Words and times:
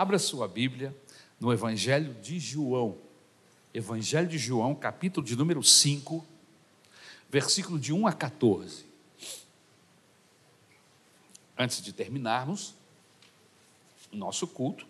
Abra 0.00 0.18
sua 0.18 0.48
Bíblia 0.48 0.96
no 1.38 1.52
Evangelho 1.52 2.14
de 2.22 2.38
João. 2.40 2.96
Evangelho 3.74 4.26
de 4.26 4.38
João, 4.38 4.74
capítulo 4.74 5.26
de 5.26 5.36
número 5.36 5.62
5, 5.62 6.26
versículo 7.28 7.78
de 7.78 7.92
1 7.92 8.06
a 8.06 8.12
14. 8.14 8.86
Antes 11.54 11.82
de 11.82 11.92
terminarmos 11.92 12.74
o 14.10 14.16
nosso 14.16 14.46
culto, 14.46 14.86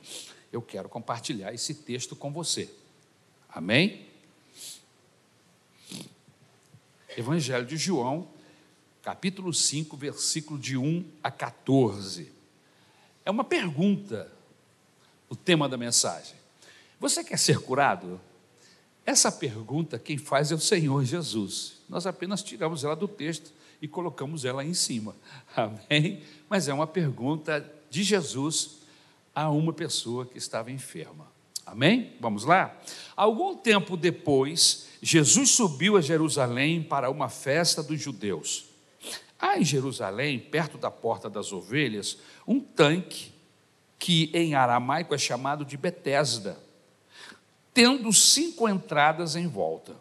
eu 0.53 0.63
quero 0.63 0.89
compartilhar 0.89 1.53
esse 1.53 1.75
texto 1.75 2.15
com 2.15 2.33
você. 2.33 2.73
Amém? 3.49 4.07
Evangelho 7.17 7.67
de 7.67 7.77
João, 7.77 8.29
capítulo 9.03 9.53
5, 9.53 9.97
versículo 9.97 10.57
de 10.57 10.77
1 10.77 11.05
a 11.21 11.33
14. 11.33 12.31
É 13.25 13.31
uma 13.33 13.43
pergunta 13.43 14.39
o 15.31 15.37
tema 15.37 15.69
da 15.69 15.77
mensagem. 15.77 16.35
Você 16.99 17.25
quer 17.25 17.39
ser 17.39 17.61
curado? 17.61 18.21
Essa 19.07 19.33
pergunta 19.33 19.99
quem 19.99 20.19
faz 20.19 20.53
é 20.53 20.55
o 20.55 20.61
Senhor 20.61 21.05
Jesus. 21.05 21.79
Nós 21.89 22.05
apenas 22.05 22.43
tiramos 22.43 22.85
ela 22.85 22.97
do 22.97 23.09
texto 23.09 23.53
e 23.81 23.89
colocamos 23.89 24.45
ela 24.45 24.65
em 24.65 24.75
cima. 24.75 25.17
Amém? 25.57 26.23
Mas 26.49 26.69
é 26.69 26.75
uma 26.75 26.87
pergunta 26.87 27.65
de 27.89 28.03
Jesus 28.03 28.81
a 29.35 29.49
uma 29.49 29.73
pessoa 29.73 30.27
que 30.27 30.37
estava 30.37 30.71
enferma. 30.71 31.31
Amém? 31.65 32.13
Vamos 32.21 32.45
lá? 32.45 32.77
Algum 33.17 33.57
tempo 33.57 33.97
depois, 33.97 34.89
Jesus 35.01 35.51
subiu 35.51 35.97
a 35.97 36.01
Jerusalém 36.01 36.83
para 36.83 37.09
uma 37.09 37.29
festa 37.29 37.83
dos 37.83 38.01
judeus. 38.01 38.65
Há 39.39 39.59
em 39.59 39.65
Jerusalém, 39.65 40.39
perto 40.39 40.77
da 40.77 40.91
porta 40.91 41.31
das 41.31 41.53
ovelhas, 41.53 42.19
um 42.47 42.61
tanque 42.61 43.33
que 44.01 44.31
em 44.33 44.55
aramaico 44.55 45.15
é 45.15 45.19
chamado 45.19 45.63
de 45.63 45.77
Betesda, 45.77 46.59
tendo 47.73 48.11
cinco 48.15 48.67
entradas 48.67 49.37
em 49.37 49.47
volta. 49.47 49.95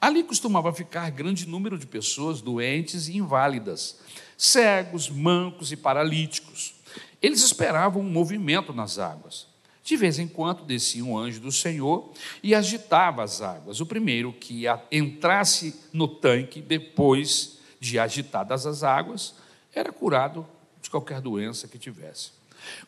Ali 0.00 0.24
costumava 0.24 0.72
ficar 0.72 1.10
grande 1.10 1.46
número 1.46 1.78
de 1.78 1.86
pessoas 1.86 2.40
doentes 2.40 3.08
e 3.08 3.18
inválidas, 3.18 4.00
cegos, 4.38 5.10
mancos 5.10 5.70
e 5.70 5.76
paralíticos. 5.76 6.74
Eles 7.20 7.42
esperavam 7.42 8.00
um 8.00 8.10
movimento 8.10 8.72
nas 8.72 8.98
águas. 8.98 9.46
De 9.84 9.96
vez 9.96 10.18
em 10.18 10.26
quando 10.26 10.64
descia 10.64 11.04
um 11.04 11.16
anjo 11.16 11.38
do 11.38 11.52
Senhor 11.52 12.10
e 12.42 12.54
agitava 12.54 13.22
as 13.22 13.42
águas. 13.42 13.80
O 13.80 13.86
primeiro 13.86 14.32
que 14.32 14.64
entrasse 14.90 15.78
no 15.92 16.08
tanque, 16.08 16.60
depois 16.60 17.58
de 17.78 17.98
agitadas 17.98 18.66
as 18.66 18.82
águas, 18.82 19.34
era 19.74 19.92
curado 19.92 20.46
de 20.80 20.88
qualquer 20.88 21.20
doença 21.20 21.68
que 21.68 21.78
tivesse. 21.78 22.30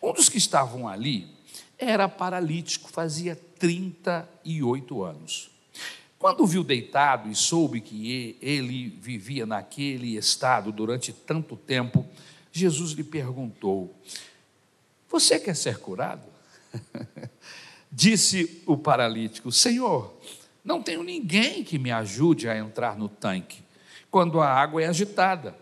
Um 0.03 0.12
dos 0.12 0.29
que 0.29 0.39
estavam 0.39 0.89
ali 0.89 1.29
era 1.79 2.09
paralítico, 2.09 2.91
fazia 2.91 3.37
38 3.59 5.03
anos. 5.03 5.51
Quando 6.19 6.45
viu 6.47 6.65
deitado 6.65 7.31
e 7.31 7.34
soube 7.34 7.81
que 7.81 8.37
ele 8.43 8.89
vivia 9.01 9.47
naquele 9.47 10.17
estado 10.17 10.73
durante 10.73 11.12
tanto 11.12 11.56
tempo, 11.56 12.05
Jesus 12.51 12.93
lhe 12.93 13.05
perguntou: 13.05 13.95
Você 15.09 15.39
quer 15.39 15.55
ser 15.55 15.79
curado? 15.79 16.27
Disse 17.91 18.62
o 18.67 18.77
paralítico: 18.77 19.53
Senhor, 19.53 20.19
não 20.65 20.83
tenho 20.83 21.05
ninguém 21.05 21.62
que 21.62 21.79
me 21.79 21.93
ajude 21.93 22.49
a 22.49 22.59
entrar 22.59 22.99
no 22.99 23.09
tanque 23.09 23.62
quando 24.11 24.41
a 24.41 24.49
água 24.49 24.83
é 24.83 24.87
agitada. 24.87 25.55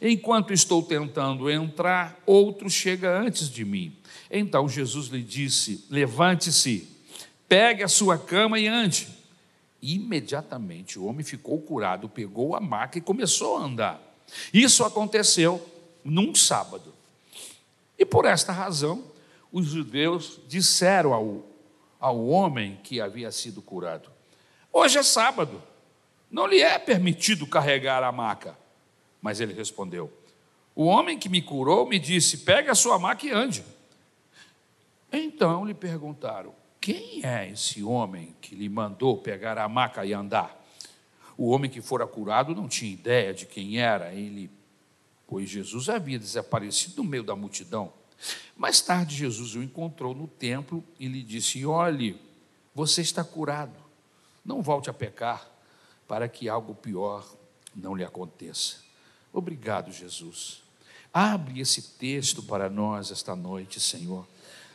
Enquanto 0.00 0.52
estou 0.52 0.82
tentando 0.82 1.50
entrar, 1.50 2.20
outro 2.26 2.68
chega 2.70 3.18
antes 3.18 3.48
de 3.48 3.64
mim. 3.64 3.96
Então 4.30 4.68
Jesus 4.68 5.08
lhe 5.08 5.22
disse: 5.22 5.84
Levante-se, 5.90 6.88
pegue 7.48 7.82
a 7.82 7.88
sua 7.88 8.18
cama 8.18 8.58
e 8.58 8.66
ande. 8.66 9.08
Imediatamente 9.80 10.98
o 10.98 11.04
homem 11.04 11.24
ficou 11.24 11.60
curado, 11.60 12.08
pegou 12.08 12.56
a 12.56 12.60
maca 12.60 12.98
e 12.98 13.02
começou 13.02 13.56
a 13.56 13.62
andar. 13.62 14.00
Isso 14.52 14.84
aconteceu 14.84 15.64
num 16.04 16.34
sábado. 16.34 16.92
E 17.98 18.04
por 18.04 18.24
esta 18.24 18.52
razão, 18.52 19.04
os 19.52 19.66
judeus 19.66 20.40
disseram 20.46 21.12
ao, 21.12 21.46
ao 21.98 22.26
homem 22.26 22.78
que 22.82 23.00
havia 23.00 23.30
sido 23.30 23.62
curado: 23.62 24.10
Hoje 24.72 24.98
é 24.98 25.02
sábado, 25.02 25.62
não 26.30 26.46
lhe 26.46 26.60
é 26.60 26.78
permitido 26.78 27.46
carregar 27.46 28.02
a 28.02 28.12
maca. 28.12 28.56
Mas 29.20 29.40
ele 29.40 29.52
respondeu: 29.52 30.12
O 30.74 30.84
homem 30.84 31.18
que 31.18 31.28
me 31.28 31.42
curou 31.42 31.88
me 31.88 31.98
disse: 31.98 32.38
Pegue 32.38 32.70
a 32.70 32.74
sua 32.74 32.98
maca 32.98 33.26
e 33.26 33.30
ande. 33.30 33.64
Então 35.12 35.64
lhe 35.64 35.74
perguntaram: 35.74 36.54
Quem 36.80 37.24
é 37.24 37.50
esse 37.50 37.82
homem 37.82 38.36
que 38.40 38.54
lhe 38.54 38.68
mandou 38.68 39.18
pegar 39.18 39.58
a 39.58 39.68
maca 39.68 40.04
e 40.04 40.12
andar? 40.12 40.56
O 41.36 41.50
homem 41.50 41.70
que 41.70 41.80
fora 41.80 42.06
curado 42.06 42.54
não 42.54 42.66
tinha 42.66 42.92
ideia 42.92 43.32
de 43.32 43.46
quem 43.46 43.78
era 43.80 44.12
ele, 44.12 44.50
pois 45.26 45.48
Jesus 45.48 45.88
havia 45.88 46.18
desaparecido 46.18 47.02
no 47.02 47.08
meio 47.08 47.22
da 47.22 47.36
multidão. 47.36 47.92
Mais 48.56 48.80
tarde, 48.80 49.14
Jesus 49.14 49.54
o 49.54 49.62
encontrou 49.62 50.14
no 50.14 50.26
templo 50.26 50.84
e 50.98 51.06
lhe 51.06 51.22
disse: 51.22 51.64
Olhe, 51.64 52.20
você 52.74 53.02
está 53.02 53.22
curado, 53.22 53.78
não 54.44 54.62
volte 54.62 54.90
a 54.90 54.92
pecar, 54.92 55.48
para 56.08 56.28
que 56.28 56.48
algo 56.48 56.74
pior 56.74 57.24
não 57.74 57.94
lhe 57.94 58.04
aconteça. 58.04 58.87
Obrigado, 59.38 59.92
Jesus. 59.92 60.62
Abre 61.14 61.60
esse 61.60 61.80
texto 61.96 62.42
para 62.42 62.68
nós 62.68 63.12
esta 63.12 63.36
noite, 63.36 63.78
Senhor. 63.78 64.26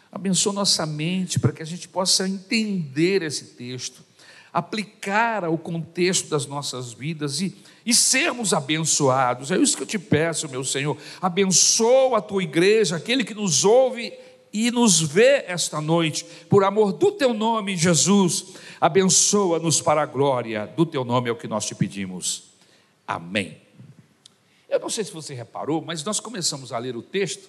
Abençoa 0.09 0.53
nossa 0.53 0.85
mente 0.85 1.38
para 1.38 1.51
que 1.51 1.62
a 1.62 1.66
gente 1.66 1.88
possa 1.88 2.28
entender 2.28 3.22
esse 3.22 3.56
texto, 3.56 4.02
aplicar 4.53 5.44
ao 5.44 5.57
contexto 5.57 6.29
das 6.29 6.46
nossas 6.46 6.94
vidas 6.94 7.41
e, 7.41 7.56
e 7.85 7.94
sermos 7.94 8.53
abençoados. 8.53 9.52
É 9.52 9.57
isso 9.57 9.75
que 9.75 9.84
eu 9.84 9.88
te 9.88 10.00
peço, 10.00 10.47
meu 10.47 10.63
Senhor. 10.63 10.97
Abençoa 11.22 12.19
a 12.19 12.22
tua 12.22 12.41
igreja, 12.41 12.96
aquele 12.96 13.23
que 13.23 13.34
nos 13.34 13.66
ouve 13.66 14.13
e 14.53 14.72
nos 14.72 15.02
vê 15.02 15.44
esta 15.46 15.81
noite, 15.81 16.23
por 16.47 16.63
amor 16.63 16.94
do 16.94 17.12
teu 17.12 17.34
nome, 17.34 17.75
Jesus. 17.75 18.53
Abençoa-nos 18.79 19.81
para 19.81 20.03
a 20.03 20.06
glória 20.06 20.68
do 20.68 20.85
teu 20.85 21.03
nome, 21.03 21.28
é 21.28 21.34
o 21.34 21.35
que 21.35 21.47
nós 21.47 21.66
te 21.66 21.75
pedimos. 21.75 22.44
Amém. 23.06 23.62
Eu 24.73 24.79
não 24.79 24.89
sei 24.89 25.03
se 25.03 25.11
você 25.11 25.35
reparou, 25.35 25.84
mas 25.84 26.03
nós 26.03 26.19
começamos 26.19 26.73
a 26.73 26.79
ler 26.79 26.97
o 26.97 27.03
texto 27.03 27.47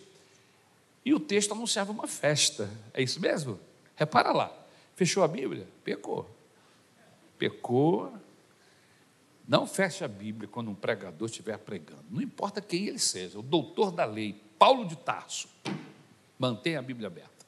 e 1.02 1.14
o 1.14 1.18
texto 1.18 1.52
anunciava 1.52 1.90
uma 1.90 2.06
festa. 2.06 2.68
É 2.92 3.02
isso 3.02 3.18
mesmo? 3.18 3.58
Repara 3.96 4.30
lá. 4.30 4.54
Fechou 4.94 5.24
a 5.24 5.28
Bíblia? 5.28 5.66
Pecou. 5.82 6.28
Pecou. 7.38 8.12
Não 9.48 9.66
feche 9.66 10.04
a 10.04 10.08
Bíblia 10.08 10.46
quando 10.46 10.70
um 10.70 10.74
pregador 10.74 11.26
estiver 11.26 11.56
pregando. 11.56 12.04
Não 12.10 12.20
importa 12.20 12.60
quem 12.60 12.88
ele 12.88 12.98
seja, 12.98 13.38
o 13.38 13.42
doutor 13.42 13.91
da 13.91 14.04
lei, 14.04 14.38
Paulo 14.58 14.86
de 14.86 14.96
Tarso. 14.96 15.48
Mantenha 16.38 16.78
a 16.78 16.82
Bíblia 16.82 17.06
aberta. 17.06 17.46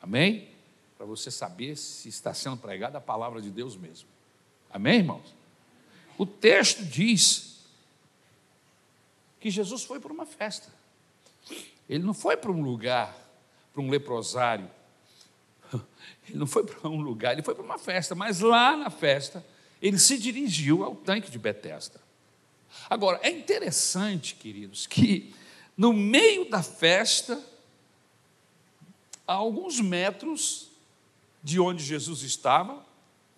Amém? 0.00 0.50
Para 0.96 1.04
você 1.04 1.32
saber 1.32 1.76
se 1.76 2.08
está 2.08 2.32
sendo 2.32 2.58
pregada 2.58 2.98
a 2.98 3.00
palavra 3.00 3.42
de 3.42 3.50
Deus 3.50 3.76
mesmo. 3.76 4.08
Amém, 4.70 4.98
irmãos? 4.98 5.34
O 6.16 6.24
texto 6.24 6.84
diz 6.84 7.53
que 9.44 9.50
Jesus 9.50 9.84
foi 9.84 10.00
para 10.00 10.10
uma 10.10 10.24
festa. 10.24 10.72
Ele 11.86 12.02
não 12.02 12.14
foi 12.14 12.34
para 12.34 12.50
um 12.50 12.62
lugar, 12.62 13.14
para 13.74 13.82
um 13.82 13.90
leprosário. 13.90 14.70
Ele 16.26 16.38
não 16.38 16.46
foi 16.46 16.64
para 16.64 16.88
um 16.88 17.02
lugar, 17.02 17.34
ele 17.34 17.42
foi 17.42 17.54
para 17.54 17.62
uma 17.62 17.76
festa, 17.76 18.14
mas 18.14 18.40
lá 18.40 18.74
na 18.74 18.88
festa 18.88 19.44
ele 19.82 19.98
se 19.98 20.16
dirigiu 20.16 20.82
ao 20.82 20.96
tanque 20.96 21.30
de 21.30 21.38
Betesda. 21.38 22.00
Agora, 22.88 23.20
é 23.22 23.28
interessante, 23.28 24.34
queridos, 24.34 24.86
que 24.86 25.34
no 25.76 25.92
meio 25.92 26.48
da 26.48 26.62
festa, 26.62 27.38
a 29.28 29.34
alguns 29.34 29.78
metros 29.78 30.70
de 31.42 31.60
onde 31.60 31.84
Jesus 31.84 32.22
estava, 32.22 32.82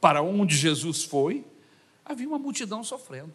para 0.01 0.23
onde 0.23 0.57
Jesus 0.57 1.03
foi, 1.03 1.45
havia 2.05 2.29
uma 2.29 2.39
multidão 2.39 2.85
sofrendo. 2.85 3.35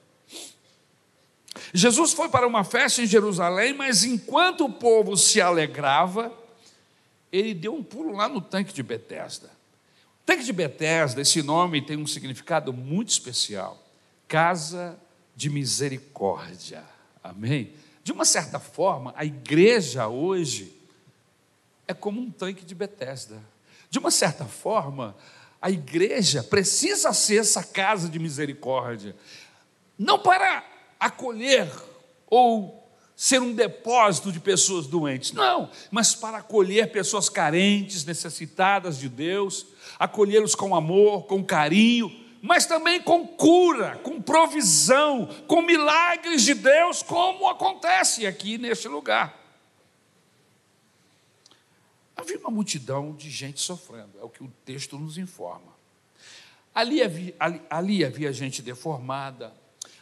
Jesus 1.74 2.12
foi 2.14 2.30
para 2.30 2.46
uma 2.46 2.64
festa 2.64 3.02
em 3.02 3.06
Jerusalém, 3.06 3.74
mas 3.74 4.04
enquanto 4.04 4.66
o 4.66 4.72
povo 4.72 5.16
se 5.16 5.40
alegrava, 5.40 6.32
ele 7.32 7.54
deu 7.54 7.74
um 7.74 7.84
pulo 7.84 8.16
lá 8.16 8.28
no 8.28 8.42
tanque 8.42 8.74
de 8.74 8.84
Betesda. 8.84 9.48
O 10.22 10.26
tanque 10.26 10.44
de 10.44 10.52
Betesda, 10.52 11.22
esse 11.22 11.42
nome 11.42 11.82
tem 11.82 11.98
um 11.98 12.06
significado 12.06 12.74
muito 12.74 13.10
especial. 13.10 13.82
Casa 14.28 15.00
de 15.36 15.50
misericórdia. 15.50 16.84
Amém? 17.24 17.74
De 18.04 18.12
uma 18.12 18.26
certa 18.26 18.60
forma, 18.60 19.14
a 19.16 19.24
igreja 19.24 20.08
hoje 20.08 20.76
é 21.88 21.94
como 21.94 22.20
um 22.20 22.30
tanque 22.30 22.66
de 22.66 22.76
Betesda. 22.76 23.42
De 23.90 24.00
uma 24.00 24.12
certa 24.12 24.46
forma, 24.46 25.16
a 25.62 25.70
igreja 25.70 26.44
precisa 26.44 27.14
ser 27.14 27.40
essa 27.40 27.64
casa 27.64 28.10
de 28.10 28.18
misericórdia. 28.18 29.16
Não 29.98 30.18
para 30.18 30.64
acolher 31.02 31.68
ou 32.28 32.88
ser 33.16 33.42
um 33.42 33.54
depósito 33.54 34.32
de 34.32 34.40
pessoas 34.40 34.86
doentes. 34.86 35.32
Não, 35.32 35.70
mas 35.90 36.14
para 36.14 36.38
acolher 36.38 36.92
pessoas 36.92 37.28
carentes, 37.28 38.06
necessitadas 38.06 39.00
de 39.00 39.10
Deus, 39.10 39.66
acolhê-los 39.98 40.56
com 40.56 40.76
amor, 40.76 41.24
com 41.24 41.44
carinho, 41.44 42.10
mas 42.42 42.66
também 42.66 43.02
com 43.02 43.28
cura, 43.28 43.98
com 44.04 44.22
provisão, 44.22 45.28
com 45.48 45.62
milagres 45.62 46.44
de 46.44 46.54
Deus, 46.54 47.04
como 47.04 47.48
acontece 47.48 48.26
aqui 48.26 48.58
neste 48.58 48.88
lugar. 48.88 49.40
Havia 52.16 52.38
uma 52.40 52.52
multidão 52.52 53.14
de 53.14 53.30
gente 53.30 53.60
sofrendo, 53.60 54.20
é 54.20 54.24
o 54.24 54.30
que 54.30 54.44
o 54.44 54.52
texto 54.64 54.98
nos 54.98 55.18
informa. 55.18 55.72
Ali 56.74 57.02
havia, 57.04 57.36
ali, 57.40 57.62
ali 57.70 58.06
havia 58.06 58.32
gente 58.32 58.62
deformada, 58.62 59.54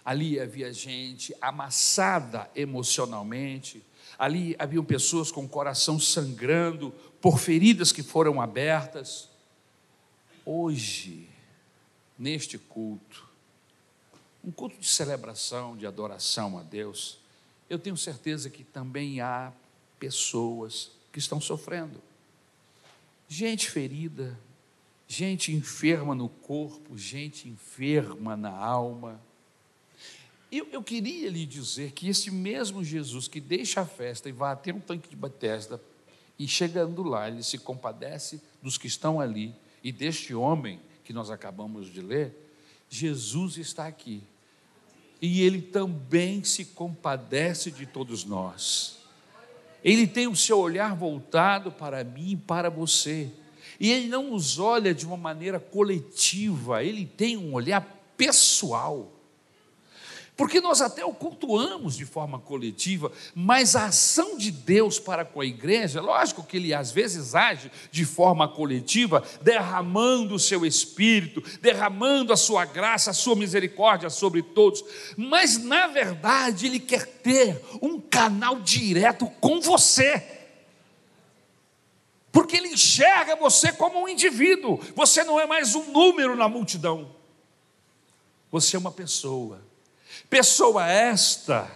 ali 0.09 0.39
havia 0.39 0.73
gente 0.73 1.35
amassada 1.39 2.49
emocionalmente, 2.55 3.85
ali 4.17 4.55
haviam 4.57 4.83
pessoas 4.83 5.31
com 5.31 5.45
o 5.45 5.47
coração 5.47 5.99
sangrando 5.99 6.89
por 7.21 7.37
feridas 7.37 7.91
que 7.91 8.01
foram 8.01 8.41
abertas. 8.41 9.29
Hoje, 10.43 11.29
neste 12.17 12.57
culto, 12.57 13.29
um 14.43 14.49
culto 14.49 14.79
de 14.79 14.87
celebração, 14.87 15.77
de 15.77 15.85
adoração 15.85 16.57
a 16.57 16.63
Deus, 16.63 17.19
eu 17.69 17.77
tenho 17.77 17.95
certeza 17.95 18.49
que 18.49 18.63
também 18.63 19.21
há 19.21 19.53
pessoas 19.99 20.89
que 21.13 21.19
estão 21.19 21.39
sofrendo. 21.39 22.01
Gente 23.27 23.69
ferida, 23.69 24.39
gente 25.07 25.53
enferma 25.53 26.15
no 26.15 26.29
corpo, 26.29 26.97
gente 26.97 27.47
enferma 27.47 28.35
na 28.35 28.49
alma. 28.49 29.28
Eu, 30.51 30.67
eu 30.71 30.81
queria 30.81 31.29
lhe 31.29 31.45
dizer 31.45 31.91
que 31.91 32.09
esse 32.09 32.31
mesmo 32.31 32.83
Jesus 32.83 33.27
que 33.27 33.39
deixa 33.39 33.81
a 33.81 33.85
festa 33.85 34.29
e 34.29 34.31
vai 34.31 34.53
até 34.53 34.73
um 34.73 34.79
tanque 34.79 35.09
de 35.09 35.15
Bethesda, 35.15 35.79
e 36.39 36.47
chegando 36.47 37.03
lá, 37.03 37.27
ele 37.27 37.43
se 37.43 37.57
compadece 37.57 38.41
dos 38.63 38.77
que 38.77 38.87
estão 38.87 39.19
ali 39.19 39.53
e 39.83 39.91
deste 39.91 40.33
homem 40.33 40.79
que 41.03 41.11
nós 41.11 41.29
acabamos 41.29 41.91
de 41.91 42.01
ler, 42.01 42.33
Jesus 42.89 43.57
está 43.57 43.87
aqui. 43.87 44.23
E 45.21 45.41
ele 45.41 45.61
também 45.61 46.43
se 46.45 46.63
compadece 46.63 47.71
de 47.71 47.85
todos 47.85 48.23
nós. 48.23 48.99
Ele 49.83 50.07
tem 50.07 50.27
o 50.27 50.35
seu 50.35 50.59
olhar 50.59 50.95
voltado 50.95 51.71
para 51.71 52.03
mim 52.03 52.31
e 52.31 52.37
para 52.37 52.69
você. 52.69 53.29
E 53.79 53.91
ele 53.91 54.07
não 54.07 54.31
nos 54.31 54.59
olha 54.59 54.93
de 54.93 55.05
uma 55.05 55.17
maneira 55.17 55.59
coletiva, 55.59 56.83
ele 56.83 57.05
tem 57.05 57.35
um 57.37 57.53
olhar 57.53 57.81
pessoal. 58.15 59.11
Porque 60.39 60.61
nós 60.61 60.79
até 60.79 61.03
o 61.03 61.13
cultuamos 61.13 61.97
de 61.97 62.05
forma 62.05 62.39
coletiva, 62.39 63.11
mas 63.35 63.75
a 63.75 63.87
ação 63.87 64.37
de 64.37 64.51
Deus 64.51 64.97
para 64.97 65.25
com 65.25 65.41
a 65.41 65.45
igreja, 65.45 65.99
lógico 65.99 66.45
que 66.45 66.55
ele 66.55 66.73
às 66.73 66.91
vezes 66.91 67.35
age 67.35 67.69
de 67.91 68.05
forma 68.05 68.47
coletiva, 68.47 69.21
derramando 69.41 70.35
o 70.35 70.39
seu 70.39 70.65
espírito, 70.65 71.43
derramando 71.59 72.31
a 72.31 72.37
sua 72.37 72.63
graça, 72.63 73.11
a 73.11 73.13
sua 73.13 73.35
misericórdia 73.35 74.09
sobre 74.09 74.41
todos, 74.41 74.81
mas 75.17 75.57
na 75.57 75.87
verdade 75.87 76.67
ele 76.67 76.79
quer 76.79 77.05
ter 77.05 77.61
um 77.81 77.99
canal 77.99 78.61
direto 78.61 79.29
com 79.41 79.59
você. 79.59 80.23
Porque 82.31 82.55
ele 82.55 82.69
enxerga 82.69 83.35
você 83.35 83.73
como 83.73 84.03
um 84.03 84.07
indivíduo, 84.07 84.79
você 84.95 85.21
não 85.21 85.37
é 85.37 85.45
mais 85.45 85.75
um 85.75 85.91
número 85.91 86.33
na 86.33 86.47
multidão, 86.47 87.13
você 88.49 88.77
é 88.77 88.79
uma 88.79 88.89
pessoa 88.93 89.67
Pessoa 90.29 90.87
esta 90.87 91.69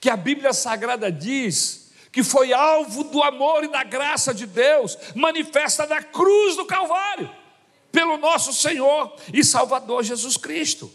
que 0.00 0.10
a 0.10 0.16
Bíblia 0.16 0.52
Sagrada 0.52 1.10
diz 1.10 1.84
que 2.14 2.22
foi 2.22 2.52
alvo 2.52 3.02
do 3.04 3.20
amor 3.22 3.64
e 3.64 3.68
da 3.68 3.82
graça 3.82 4.32
de 4.32 4.46
Deus, 4.46 4.96
manifesta 5.16 5.84
na 5.84 6.00
cruz 6.00 6.54
do 6.54 6.64
Calvário, 6.64 7.28
pelo 7.90 8.16
nosso 8.16 8.52
Senhor 8.52 9.16
e 9.32 9.42
Salvador 9.42 10.04
Jesus 10.04 10.36
Cristo. 10.36 10.92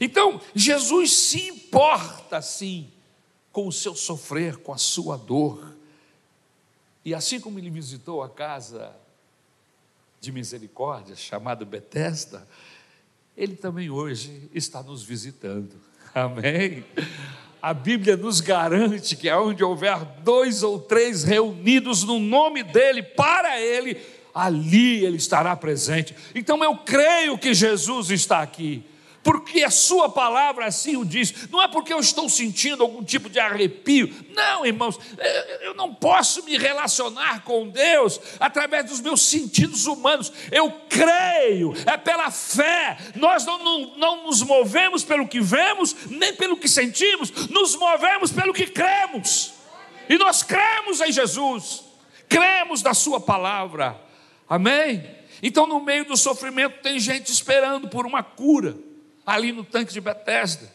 Então, 0.00 0.40
Jesus 0.54 1.12
se 1.12 1.48
importa 1.48 2.40
sim 2.40 2.90
com 3.52 3.68
o 3.68 3.72
seu 3.72 3.94
sofrer, 3.94 4.56
com 4.56 4.72
a 4.72 4.78
sua 4.78 5.18
dor. 5.18 5.76
E 7.04 7.14
assim 7.14 7.38
como 7.38 7.58
ele 7.58 7.68
visitou 7.68 8.22
a 8.22 8.28
casa 8.30 8.96
de 10.18 10.32
misericórdia, 10.32 11.14
chamada 11.14 11.64
Betesda, 11.66 12.48
ele 13.36 13.54
também 13.54 13.90
hoje 13.90 14.48
está 14.54 14.82
nos 14.82 15.02
visitando. 15.02 15.74
Amém? 16.14 16.84
A 17.60 17.74
Bíblia 17.74 18.16
nos 18.16 18.40
garante 18.40 19.16
que 19.16 19.30
onde 19.32 19.64
houver 19.64 19.98
dois 20.22 20.62
ou 20.62 20.78
três 20.78 21.24
reunidos 21.24 22.04
no 22.04 22.18
nome 22.18 22.62
dEle, 22.62 23.02
para 23.02 23.60
Ele, 23.60 23.96
ali 24.34 25.04
Ele 25.04 25.16
estará 25.16 25.56
presente. 25.56 26.14
Então 26.34 26.62
eu 26.62 26.76
creio 26.76 27.36
que 27.38 27.52
Jesus 27.52 28.10
está 28.10 28.40
aqui 28.42 28.84
porque 29.24 29.64
a 29.64 29.70
sua 29.70 30.10
palavra 30.10 30.66
assim 30.66 30.96
o 30.96 31.04
diz, 31.04 31.48
não 31.50 31.60
é 31.60 31.66
porque 31.66 31.92
eu 31.92 31.98
estou 31.98 32.28
sentindo 32.28 32.82
algum 32.82 33.02
tipo 33.02 33.30
de 33.30 33.40
arrepio, 33.40 34.14
não, 34.30 34.66
irmãos, 34.66 35.00
eu 35.62 35.74
não 35.74 35.94
posso 35.94 36.44
me 36.44 36.58
relacionar 36.58 37.42
com 37.42 37.66
Deus 37.68 38.20
através 38.38 38.84
dos 38.84 39.00
meus 39.00 39.22
sentidos 39.22 39.86
humanos, 39.86 40.30
eu 40.52 40.70
creio, 40.90 41.72
é 41.86 41.96
pela 41.96 42.30
fé, 42.30 42.98
nós 43.16 43.46
não, 43.46 43.58
não, 43.64 43.96
não 43.96 44.24
nos 44.24 44.42
movemos 44.42 45.02
pelo 45.02 45.26
que 45.26 45.40
vemos, 45.40 45.96
nem 46.10 46.34
pelo 46.34 46.58
que 46.58 46.68
sentimos, 46.68 47.48
nos 47.48 47.74
movemos 47.74 48.30
pelo 48.30 48.52
que 48.52 48.66
cremos, 48.66 49.54
e 50.06 50.18
nós 50.18 50.42
cremos 50.42 51.00
em 51.00 51.10
Jesus, 51.10 51.82
cremos 52.28 52.82
na 52.82 52.92
Sua 52.92 53.18
palavra, 53.18 53.98
amém? 54.46 55.02
Então, 55.42 55.66
no 55.66 55.80
meio 55.80 56.04
do 56.04 56.16
sofrimento, 56.16 56.82
tem 56.82 56.98
gente 56.98 57.32
esperando 57.32 57.88
por 57.88 58.04
uma 58.04 58.22
cura 58.22 58.76
ali 59.24 59.52
no 59.52 59.64
tanque 59.64 59.92
de 59.92 60.00
Betesda. 60.00 60.70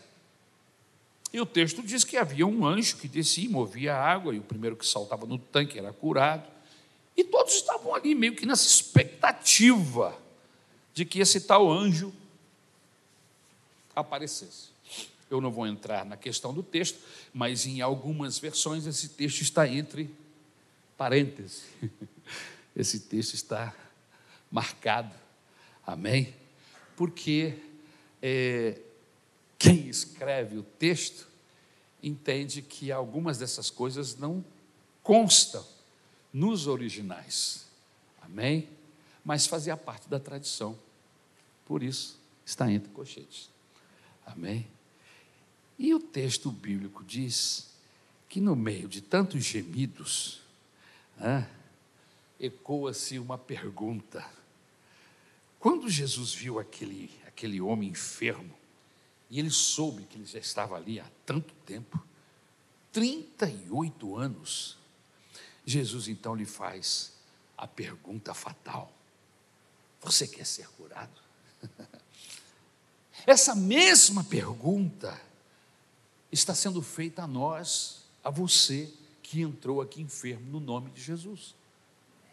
E 1.32 1.40
o 1.40 1.46
texto 1.46 1.84
diz 1.84 2.04
que 2.04 2.18
havia 2.18 2.46
um 2.46 2.66
anjo 2.66 2.98
que 2.98 3.08
descia 3.08 3.46
e 3.46 3.50
movia 3.50 3.96
a 3.96 4.04
água, 4.04 4.34
e 4.34 4.40
o 4.40 4.44
primeiro 4.44 4.76
que 4.76 4.86
saltava 4.86 5.26
no 5.26 5.38
tanque 5.38 5.78
era 5.78 5.94
curado. 5.94 6.48
E 7.16 7.24
todos 7.24 7.54
estavam 7.54 7.94
ali 7.94 8.16
meio 8.16 8.36
que 8.36 8.46
nessa 8.46 8.66
expectativa 8.66 10.18
de 10.94 11.06
que 11.06 11.20
esse 11.20 11.42
tal 11.42 11.72
anjo 11.72 12.14
aparecesse. 13.96 14.70
Eu 15.30 15.40
não 15.40 15.52
vou 15.52 15.68
entrar 15.68 16.04
na 16.04 16.18
questão 16.18 16.54
do 16.54 16.64
texto, 16.64 16.98
mas 17.34 17.68
em 17.68 17.82
algumas 17.82 18.40
versões 18.40 18.88
esse 18.88 19.10
texto 19.10 19.42
está 19.42 19.68
entre 19.68 20.10
parênteses. 20.98 21.64
Esse 22.76 23.00
texto 23.00 23.34
está 23.34 23.74
marcado. 24.52 25.14
Amém? 25.86 26.34
Porque 26.96 27.58
é, 28.22 28.80
quem 29.58 29.88
escreve 29.88 30.58
o 30.58 30.64
texto 30.64 31.28
entende 32.02 32.62
que 32.62 32.92
algumas 32.92 33.38
dessas 33.38 33.70
coisas 33.70 34.16
não 34.18 34.44
constam 35.04 35.66
nos 36.32 36.68
originais. 36.68 37.66
Amém? 38.22 38.70
Mas 39.24 39.48
fazia 39.48 39.76
parte 39.76 40.08
da 40.08 40.20
tradição. 40.20 40.78
Por 41.66 41.84
isso, 41.84 42.18
está 42.46 42.72
entre 42.72 42.90
colchetes. 42.92 43.50
Amém? 44.26 44.68
E 45.78 45.94
o 45.94 46.00
texto 46.00 46.52
bíblico 46.52 47.04
diz 47.04 47.70
que 48.28 48.40
no 48.40 48.56
meio 48.56 48.88
de 48.88 49.02
tantos 49.02 49.44
gemidos, 49.44 50.42
ecoa-se 52.40 53.18
uma 53.18 53.38
pergunta. 53.38 54.26
Quando 55.60 55.90
Jesus 55.90 56.34
viu 56.34 56.60
aquele 56.60 57.12
aquele 57.40 57.62
homem 57.62 57.90
enfermo, 57.90 58.54
e 59.30 59.40
ele 59.40 59.50
soube 59.50 60.04
que 60.04 60.18
ele 60.18 60.26
já 60.26 60.40
estava 60.40 60.76
ali 60.76 61.00
há 61.00 61.06
tanto 61.26 61.54
tempo 61.66 62.04
38 62.92 64.18
anos. 64.18 64.78
Jesus 65.66 66.10
então 66.10 66.36
lhe 66.36 66.46
faz 66.46 67.14
a 67.58 67.66
pergunta 67.66 68.34
fatal: 68.34 68.92
Você 70.02 70.28
quer 70.28 70.46
ser 70.46 70.68
curado? 70.72 71.22
Essa 73.26 73.56
mesma 73.56 74.24
pergunta 74.24 75.20
está 76.30 76.54
sendo 76.54 76.82
feita 76.82 77.24
a 77.24 77.28
nós, 77.28 78.04
a 78.22 78.30
você 78.30 78.92
que 79.24 79.42
entrou 79.42 79.80
aqui 79.80 80.02
enfermo 80.02 80.52
no 80.52 80.60
nome 80.60 80.92
de 80.92 81.02
Jesus. 81.02 81.56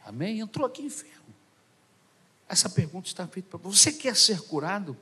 Amém? 0.04 0.40
Entrou 0.40 0.66
aqui 0.66 0.82
enfermo. 0.82 1.35
Essa 2.48 2.68
pergunta 2.68 3.08
está 3.08 3.26
feita 3.26 3.50
para 3.50 3.58
você. 3.58 3.90
Você 3.90 3.92
quer 3.92 4.16
ser 4.16 4.40
curado? 4.42 4.96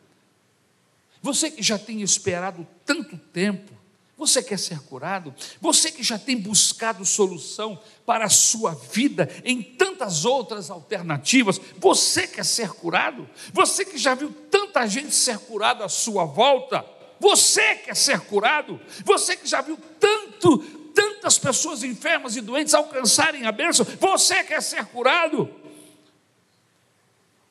Você 1.23 1.51
que 1.51 1.63
já 1.63 1.79
tem 1.79 2.03
esperado 2.03 2.67
tanto 2.85 3.17
tempo, 3.17 3.73
você 4.17 4.43
quer 4.43 4.59
ser 4.59 4.81
curado? 4.81 5.35
Você 5.61 5.91
que 5.91 6.03
já 6.03 6.19
tem 6.19 6.37
buscado 6.37 7.05
solução 7.05 7.81
para 8.07 8.27
a 8.27 8.31
sua 8.31 8.75
vida 8.75 9.29
em 9.45 9.63
tantas 9.63 10.25
outras 10.25 10.71
alternativas, 10.71 11.61
você 11.79 12.27
quer 12.27 12.45
ser 12.45 12.71
curado? 12.71 13.29
Você 13.53 13.85
que 13.85 13.99
já 13.99 14.15
viu 14.15 14.31
tanta 14.51 14.87
gente 14.87 15.15
ser 15.15 15.39
curada 15.39 15.85
à 15.85 15.89
sua 15.89 16.25
volta, 16.25 16.85
você 17.19 17.75
quer 17.77 17.97
ser 17.97 18.21
curado? 18.21 18.81
Você 19.05 19.37
que 19.37 19.49
já 19.49 19.61
viu 19.61 19.79
tanto 19.99 20.59
tantas 20.95 21.39
pessoas 21.39 21.83
enfermas 21.83 22.37
e 22.37 22.41
doentes 22.41 22.73
alcançarem 22.73 23.47
a 23.47 23.53
bênção. 23.53 23.85
Você 23.99 24.45
quer 24.45 24.63
ser 24.63 24.85
curado? 24.87 25.51